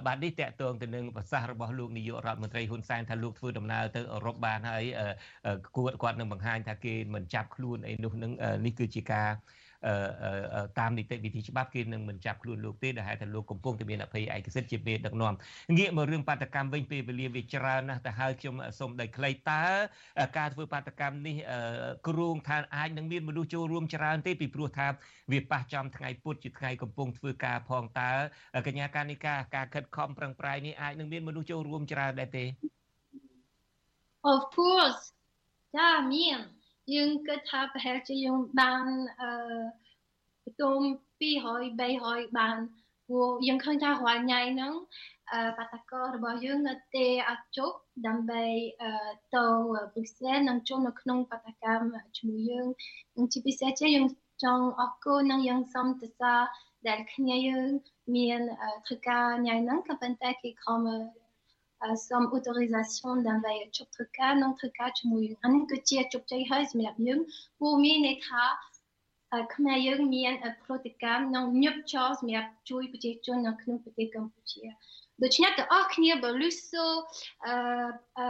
[0.06, 4.84] បាទនេះតកតងទៅនឹងប្រសាសន៍របស់លោកនាយករដ្ឋមន្ត្រីហ៊ុនសែនថាលោកធ្វើដំណើរទៅអឺរ៉ុបបានហើយ
[5.76, 8.32] គួរគាត់នឹងបង្ហាញថាគេមិនចាប់ខ្លួនអីនោះនឹង
[8.66, 9.30] នេះគឺជាការ
[10.78, 15.34] តាមនីតិវិធីច្បាប់គេនឹងមិនចាប់ខ្លួនលោកទេដែលហេតុថាលោកកំពុងតែមានអភ័យឯកសិទ្ធិជាមេដឹកនាំ
[15.76, 19.62] ងាកមករឿងបាតកម្មវិញពេលវេលាវាច្រើនណាស់ទៅហើយខ្ញុំសូមដីខ្លីតើ
[20.38, 21.36] ការធ្វើបាតកម្មនេះ
[22.08, 24.86] គ្រូងថាអាចនឹងមានមនុស្សចូលរួមច្រើនទេពីព្រោះថា
[25.32, 28.10] វាប៉ះចំថ្ងៃពុធជាថ្ងៃកំពុងធ្វើការផងតើ
[28.66, 32.44] កញ្ញាកានិកាការខិតខំប្រឹងប្រែងនេះអាចនឹងមានមនុស្សចូលរួមច្រើនដែរទេ
[34.32, 35.02] Of course
[35.76, 36.38] ចាមាន
[36.94, 38.84] យើងគិតថាប្រហែលជាយើងបាន
[39.20, 39.30] អឺ
[40.44, 40.78] បន្ទុំ
[41.20, 42.56] 200 300បាន
[43.06, 44.74] ព្រោះយើងឃើញថារាល់ថ្ងៃហ្នឹង
[45.32, 47.76] អឺបាតកោរបស់យើងនៅទេអត់ជប់
[48.06, 48.44] ដើម្បី
[48.82, 48.90] អឺ
[49.34, 49.44] ទៅ
[49.92, 52.66] ប្រឹក្សានិងចូលនៅក្នុងបាតកម្មជាមួយយើង
[53.16, 54.06] និងជាពិសេសជាយើង
[54.44, 56.40] ចង់អរគុណនិងយើងសូមទៅសារ
[56.88, 57.68] ដែលគ្នាយើង
[58.16, 58.40] មាន
[58.86, 60.80] ធ្វើការញ៉ៃហ្នឹងក៏ប៉ុន្តែគេខំ
[62.08, 67.20] សូម autorisation ដើម្បីជប់ធ្វើការនិងធ្វើការជាមួយអានេះគឺជាជោគជ័យហើយសម្រាប់យើង
[67.60, 68.42] ពូមានន័យថា
[69.54, 70.32] ខ្មែរយើងមាន
[70.64, 74.64] ប្រតិកម្មនិងញឹកចោលសម្រាប់ជួយប្រជាជននៅក្នុងប្រទេសកម្ពុជា
[75.22, 76.84] ដូច្នេះទាំងអស់គ្នាបើលឺសូ
[77.46, 77.54] អឺ
[78.18, 78.26] អឺ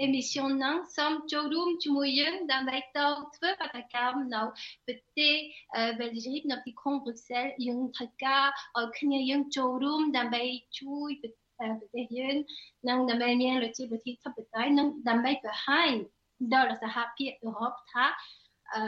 [0.00, 3.06] អេមីសនហ្នឹងសូមចូលរួមជាមួយយើងដើម្បីទៅ
[3.36, 4.42] ធ្វើបាតកម្មនៅ
[4.86, 5.34] ប្រទេស
[5.98, 8.44] បែលហ្សិកនៅទីក្រុងប្រ៊ុកសែលយើងត្រូវការ
[8.78, 10.42] ឲ្យគ្នាយើងចូលរួមដើម្បី
[10.80, 11.30] ជួយប្រ
[11.80, 12.36] ប្រទេសយើង
[12.88, 15.90] និងដើម្បីមានលទ្ធិប្រជាធិបតេយ្យនិងដើម្បីបង្ហាញ
[16.54, 18.04] ដល់សហភាពអឺរ៉ុបថា
[18.74, 18.82] អឺ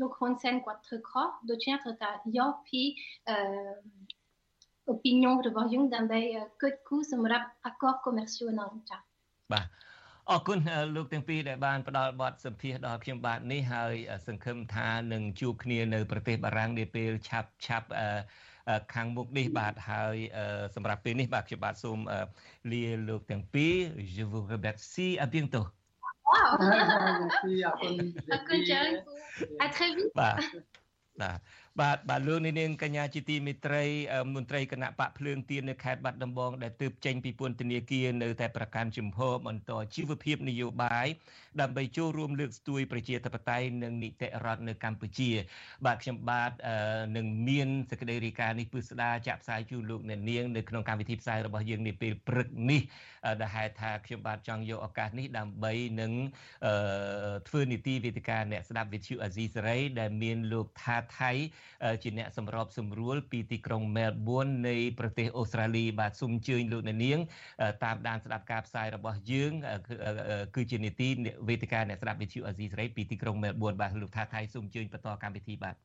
[0.00, 2.82] លោកហ៊ុនសែនគាត់ធ្វើខុសដូច្នេះត្រូវតែយកពី
[3.28, 3.36] អឺ
[4.94, 6.20] opinion របស់យើងដើម្បី
[6.62, 9.00] គិតគូរសម្រាប់ accord commercial នោះចា៎
[9.52, 9.66] បាទ
[10.30, 10.58] អរគុណ
[10.96, 13.94] លោកទាំងពីរដែលបានផ្ដល់បទសម្ភាសដល់ខ្ញុំបាទនេះហើយ
[14.26, 18.08] សង្ឃឹមថានឹងជួបគ្នានៅប្រទេសបារាំងនាពេលឆាប់ឆាប់អឺ
[18.94, 20.16] ខាងមុខនេះបាទហើយ
[20.74, 21.98] សម្រាប់ពេលនេះបាទខ្ញុំបាទសូម
[22.72, 23.74] លាលោកទាំងពីរ
[24.14, 25.66] je vous remercie à bientôt
[26.32, 27.94] អរគុណ
[28.32, 28.90] អរគុណច្រើន
[29.64, 30.36] à très vite បាទ
[31.80, 33.84] បាទបាទបាទលោកនាងកញ្ញាជាទីមេត្រី
[34.34, 41.06] មន្ត្រីគណៈបកភ្លើងទៀននៅខេត្តបាត់ដំបងដែលទើបចេញពីពន្ធនាគារនៅតែប្រកាន់ជំហរបន្តជីវភាពនយោបាយ
[41.60, 45.30] ដើម្បីចូលរួមលើកស្ទួយប្រជាធិបតេយ្យនិងនីតិរដ្ឋនៅកម្ពុជា
[45.86, 46.52] បាទខ្ញុំបាទ
[47.16, 52.82] នឹងមានសេចក្តីរាយការណ៍នេះពឹស្ដាចាក់ផ្សាយជូនលោកអ្នកនាងនៅក្នុងកម្មវិធីផ្សាយរបស់យើងនាពេលព្រឹកនេះ
[53.40, 56.12] ដែលហេតុថាខ្ញុំបាទចង់យកឱកាសនេះដើម្បីនឹង
[57.48, 61.32] ធ្វើនីតិវេទិកាអ្នកស្ដាប់វិទ្យុអាស៊ីសេរីដែលមានលោកថាថៃ
[62.02, 67.18] ជាអ្នកសម្របសម្រួលពីទីក្រុងមែលប៊ននៃប្រទេសអូស្ត្រាលីបាទសូមអញ្ជើញលោកអ្នកនាង
[67.84, 69.52] តាមដានស្ដាប់ការផ្សាយរបស់យើង
[70.54, 71.08] គឺជានីតិ
[71.48, 75.76] វេទិកាអ្នកស្ដាប់វិទ្យុអាស៊ីសេរីពីទីក្រុងមែលប៊នបាទលោកថាថៃសូមអញ្ជើញបន្តកម្មវិធីបាទ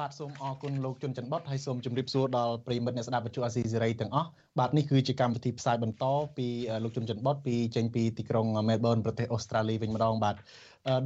[0.00, 4.28] បាទសូមអរគុណលោកជុនច័ន្ទបតហើយសូមជម្រាបសួរដល់ប្រិមិត្តអ្នកស្ដាប់វិទ្យុអាស៊ីសេរីទាំងអស់
[4.58, 6.04] បាទនេះគឺជាកម្មវិធីផ្សាយបន្ត
[6.36, 6.46] ពី
[6.84, 10.36] លោកជុនច័ន្ទបតពីចេញពីទីក្រុងមែលប៊នប្រទេសអូស្ត្រាលីវិញម្ដងបាទ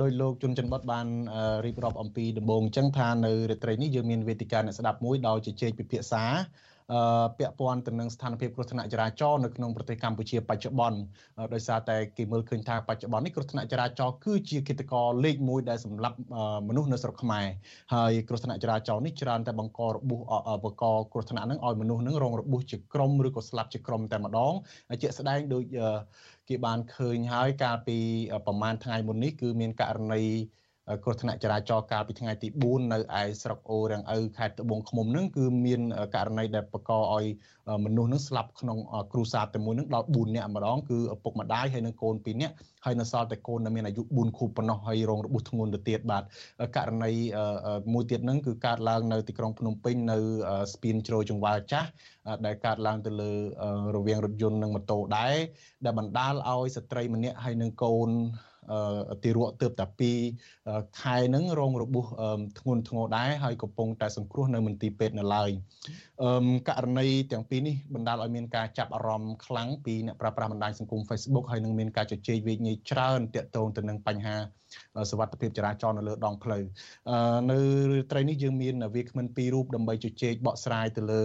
[0.02, 1.06] ដោយលោកជុនច័ន្ទបតបាន
[1.66, 6.24] រៀបរាប់អំពីដំបូងអញ្ចឹងថានៅរាត្រីនេះយើងមានវេទិកាអ្នកស្ដាប់មួយដោយជជែកពិភាក្សា
[7.38, 10.98] ពាក់ព័ន្ធទៅនឹងស្ថានភាពគ្រោះថ្នាក់ចរាចរណ៍នៅក្នុងប្រទេសកម្ពុជាបច្ចុប្បន្ន
[11.54, 16.16] ដោយសារតែគេមើលឃើញថាបច្ចុប្បន្ននេះគ្រោះថ្នាក់ចរាចរណ៍គឺជាគិតកោលេខ1ដែលសម្រាប់
[16.68, 17.46] មនុស្សនៅស្រុកខ្មែរ
[17.94, 20.20] ហើយគ្រោះថ្នាក់ចរាចរណ៍នេះច្រើនតែបង្ករបួស
[20.64, 24.52] បង្កគ្រោះថ្នាក់ហ្នឹងឲ្យមនុស្សហ្នឹងរងរបួសជាក្រុមឬក៏ស្លាប់ជាក្រុមតែម្ដង
[25.02, 25.64] ជាក់ស្ដែងដូច
[26.48, 27.98] គេបានឃើញហើយកាលពី
[28.46, 30.22] ប្រហែលថ្ងៃមុននេះគឺមានករណី
[31.02, 35.80] គ្រោះថ្នាក់ចរាចរណ៍កាលពីថ្ងៃទី4នៅឯស្រុកអូរាំងឪខេត្តត្បូងឃ្មុំហ្នឹងគឺមាន
[36.14, 37.24] ករណីដែលបង្កឲ្យ
[37.84, 38.78] មនុស្សហ្នឹងស្លាប់ក្នុង
[39.12, 42.54] គ្រួសារតែមួយហ្នឹងដល់4នាក់ម្ដងគឺឪពុកម្ដាយហើយនិងកូន2នាក់
[42.84, 46.22] ហើយនៅសល់តែកូនដែលមានអាយុ4ខួបប៉ុណ្ណោះហើយរងរបួសធ្ងន់ទៅទៀតបាទ
[46.76, 47.12] ករណី
[47.92, 50.18] មួយទៀតហ្នឹងគឺកើតឡើងនៅទីក្រុងភ្នំពេញនៅ
[50.72, 51.88] ស្ពានជ្រោយចង្វាលចាស់
[52.46, 53.30] ដែលកើតឡើងទៅលើ
[53.96, 55.36] រវាងរថយន្តនិងម៉ូតូដែរ
[55.84, 58.10] ដែលបណ្ដាលឲ្យស្ត្រីម្នាក់ហើយនិងកូន
[59.22, 59.86] ទីរក់ទើបតែ
[60.38, 62.06] 2ខែហ្នឹងរងរបួស
[62.58, 65.50] ធ្ងន់ធ្ងរដែរហើយកំពុងតែសង្គ្រោះនៅមន្ទីរពេទ្យនៅឡើយ
[66.68, 74.36] ករណីទាំងពីរនេះបណ្ដាលឲ្យមានការចាប់អារម្មណ៍ខ្លាំងពីអ្នកប្រើប្រាស់បណ្ដាញសង្គម Facebook ហើយនឹងមានការជជែកវិនិច្ឆ័យច្រើនទាក់ទងទៅនឹងបញ្ហា
[75.10, 76.62] សវត្ថិភាពចរាចរណ៍នៅលើដងផ្លូវ
[77.50, 77.58] នៅ
[78.10, 81.22] ត្រីនេះយើងមានវាគ្មិនពីររូបដើម្បីជជែកបកស្រាយទៅលើ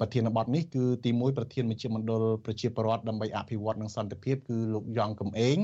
[0.00, 5.58] ប្រធានបទនេះគឺទី1ប្រធានមជ្ឈមណ្ឌលប្រជាពលរដ្ឋដើម្បីអភិវឌ្ឍនិងសន្តិភាពគឺលោកយ៉ងកំឯង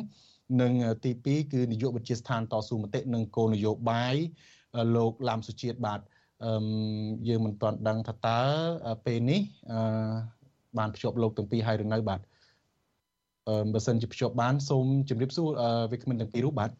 [0.60, 0.72] និង
[1.04, 4.16] ទី2គឺនាយកវិទ្យាស្ថានតស៊ូមតិនិងគោលនយោបាយ
[4.96, 6.00] លោកឡាំសុជាតិបាទ
[6.44, 6.52] អឺ
[7.28, 8.40] យើងមិនទាន់ដឹងថាតើ
[9.06, 9.40] ពេលនេះ
[9.72, 9.80] អឺ
[10.78, 12.20] បានភ្ជាប់លោកទាំងពីរហើយឬនៅបាទ
[13.48, 15.48] អឺបើសិនជាភ្ជាប់បានសូមជម្រាបសួរ
[15.92, 16.70] វិក្កាមិនទាំងពីររូបបាទ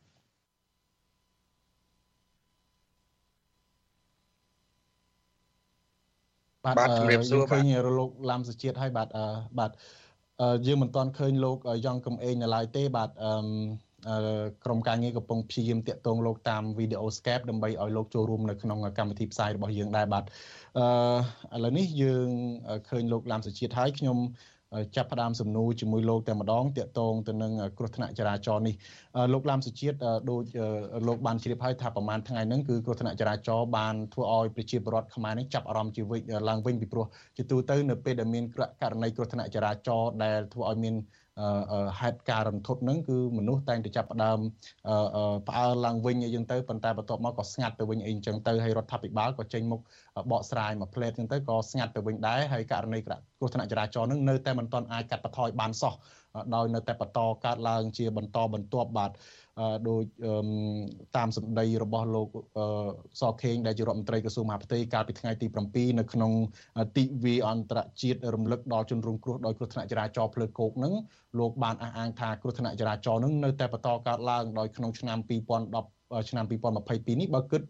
[6.65, 7.65] បាទជម្រាបសួរឃើញ
[7.99, 9.09] លោកឡាំសុជាតិហើយបាទ
[9.59, 9.71] បាទ
[10.67, 13.35] យើងមិនទាន់ឃើញលោកយ៉ងកំឯងនៅឡើយទេបាទអឺ
[14.65, 20.25] ក្រុមការងារកំពុងព្យាយាមតាក់ទងលោកតាមវីដេអូ Skype ដើម្បីឲ្យលោកចូលរួមនៅក្នុងកម្មវិធីផ្សាយរបស់យើងដែរបាទ
[20.79, 22.29] អឺឥឡូវនេះយើង
[22.89, 24.19] ឃើញលោកឡាមសុជាតិហើយខ្ញុំ
[24.97, 28.75] ចាប់ផ្ដើមសំណួរជាមួយលោកតែម្ដងតាក់ទងទៅនឹងគ្រោះថ្នាក់ចរាចរណ៍នេះ
[29.33, 29.97] លោកឡាមសុជាតិ
[30.31, 30.43] ដូច
[31.09, 36.19] លោកបានជ្រាបហើយថាប្រហែលថ្ងៃហ្នឹងគឺគ្រោះថ្នាក់ចរាចរណ៍បានធ្វើឲ្យប្រជាពលរដ្ឋខ្មែរនេះចាប់អារម្មណ៍ជាវិ
[36.49, 37.07] ឡើងវិញពីព្រោះ
[37.37, 38.45] ជាទូទៅនៅពេលដែលមាន
[38.83, 40.95] ករណីគ្រោះថ្នាក់ចរាចរណ៍ដែលធ្វើឲ្យមាន
[42.01, 44.39] ហេតុការរន្ធត់ហ្នឹងគឺមនុស្សតែងតែចាប់ផ្ដើម
[45.49, 49.81] ផ្អើលឡើងវិញអីចឹងទៅប៉ុន្តែបន្ទាប់មកក៏ស្ងាត់ទៅវិញអីចឹងទៅហើយរដ្ឋាភិបាលក៏ចេញមុខ
[50.31, 55.95] បកស្រាយមួយផ្លេតចឹងទៅក៏ស្ងាត់ទៅវិញដែរហើយករណីគ្រោះថ្នាក់ចរាចរណ៍ហ្នឹងនៅតែមិនទាន់អាចកាត់បន្ថយបានសោះ
[56.55, 59.13] ដោយនៅតែបន្តកើតឡើងជាបន្តបន្ទាប់បាទ
[59.89, 60.03] ដោយ
[61.17, 62.29] តាមសម្ដីរបស់លោក
[63.21, 66.33] សខេងដែលជារដ្ឋមន្ត្រីក្រសួងមហាផ្ទៃកាលពីថ្ងៃទី7នៅក្នុង
[66.97, 70.93] ទិវាអន្តរជាតិរំលឹកដល់ជនរងគ្រោះដោយគ្រោះថ្នាក់ចរាចរណ៍ផ្លូវគោកនឹង
[71.39, 77.63] លោកបានអះអាងថាគ្រោះថ្នាក់ចរាចរណ៍នឹងនៅតែបន្តកើតឡើងដោយក្នុងឆ្នាំ2010ឆ្នាំ2022នេះបើគិត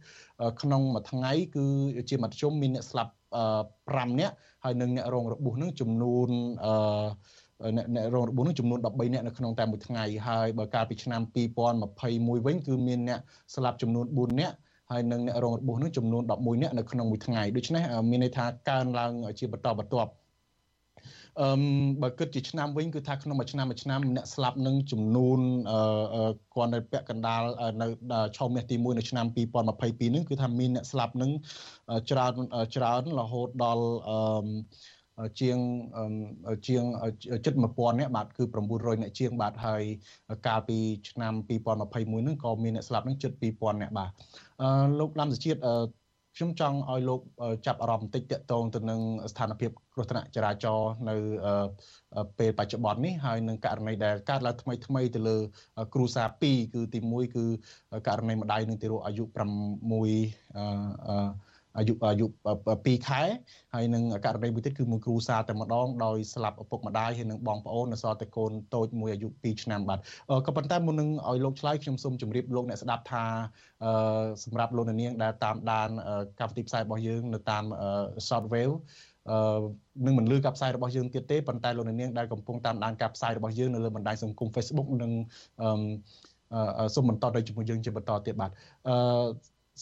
[0.62, 1.66] ក្នុងមួយថ្ងៃគឺ
[2.10, 3.12] ជាមធ្យមមានអ្នកស្លាប់
[3.64, 4.34] 5នាក់
[4.64, 6.28] ហើយនិងអ្នករងរបួសនឹងចំនួន
[6.64, 6.74] អឺ
[7.76, 11.20] អ្នករងរបួសនឹងចំនួន13អ្នកនៅក្នុងតែមួយថ្ងៃហើយបើកាលពីឆ្នាំ
[11.84, 13.20] 2021វិញគឺមានអ្នក
[13.54, 14.52] ស្លាប់ចំនួន4អ្នក
[14.90, 20.12] ហើយនឹងអ្នករងរបួសនឹងចំនួន11អ្នកនៅក្នុងមួយថ្ងៃដូច្នេះមានន័យថាកើនឡើងជាបន្តបន្ទាប់
[21.42, 21.48] អឺ
[22.02, 25.40] បើគិតជាឆ្នាំវិញគឺថាក្នុងមួយឆ្នាំមួយឆ្នាំអ្នកស្លាប់នឹងចំនួន
[25.72, 27.42] អឺគាត់នៅពាក់កណ្ដាល
[27.82, 27.86] នៅ
[28.36, 29.26] ឆោមាសទី1នៅឆ្នាំ
[29.70, 31.30] 2022នឹងគឺថាមានអ្នកស្លាប់នឹង
[32.10, 32.32] ច្រើន
[32.76, 34.46] ច្រើនរហូតដល់អឺ
[35.40, 35.58] ជាង
[36.68, 36.82] ជាង
[37.44, 38.42] ជិត1000នាក់បាទគឺ
[38.74, 39.82] 900នាក់ជាងបាទហើយ
[40.46, 40.78] កាលពី
[41.10, 44.10] ឆ្នាំ2021ហ្នឹងក៏មានអ្នកស្លាប់ហ្នឹងជិត2000នាក់បាទ
[44.62, 44.68] អឺ
[45.00, 45.60] លោកឡាំសុជាតិ
[46.36, 47.20] ខ្ញុំចង់ឲ្យលោក
[47.66, 49.00] ចាប់អារម្មណ៍បន្តិចតកតងទៅនឹង
[49.32, 51.16] ស្ថានភាពគ្រោះថ្នាក់ចរាចរណ៍នៅ
[52.38, 55.36] ពេលបច្ចុប្បន្ននេះហើយនឹងករណីដែលកើតឡើងថ្មីថ្មីទៅលើ
[55.94, 57.44] គ្រូសា2គឺទី1គឺ
[58.08, 59.26] ករណីម្ដាយនឹងទីរោអាយុ6
[61.78, 62.26] អឺអាយុអាយុ
[62.66, 63.22] 2ខែ
[63.74, 69.98] ហើយនឹងករណីមួយទៀតគឺមួយគ្រូសាតែម្ដងដោយស្លាប់ឪពុកម្ដាយហើយនឹងបងប្អូននៅសល់តែកូនតូចមួយអាយុ2ឆ្នាំបាទ
[70.46, 73.24] ក៏ប៉ុន្តែមុននឹងឲ្យលោកឆ្លើយខ្ញុំសូមជម្រាបលោកអ្នកស្ដាប់ថា
[74.44, 75.88] សម្រាប់លោកនាងដែលតាមដាន
[76.40, 77.64] កម្មវិធីផ្សាយរបស់យើងនៅតាម
[78.26, 78.74] Shortwave
[79.30, 79.62] អឺ
[80.06, 85.12] នឹងមិនលឺការផ្សាយរបស់យើងទៀតទេប៉ុន្តែលោកនាងដែលកំពុងតាមដានការផ្សាយរបស់យើងនៅលើបណ្ដាញសង្គម Facebook និង
[85.62, 88.50] អឺសូមបន្តទៅជាមួយយើងជាបន្តទៀតបាទ
[88.88, 88.94] អឺ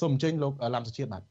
[0.01, 1.22] សូមអញ្ជើញលោកឡាំសុជាតិបាទ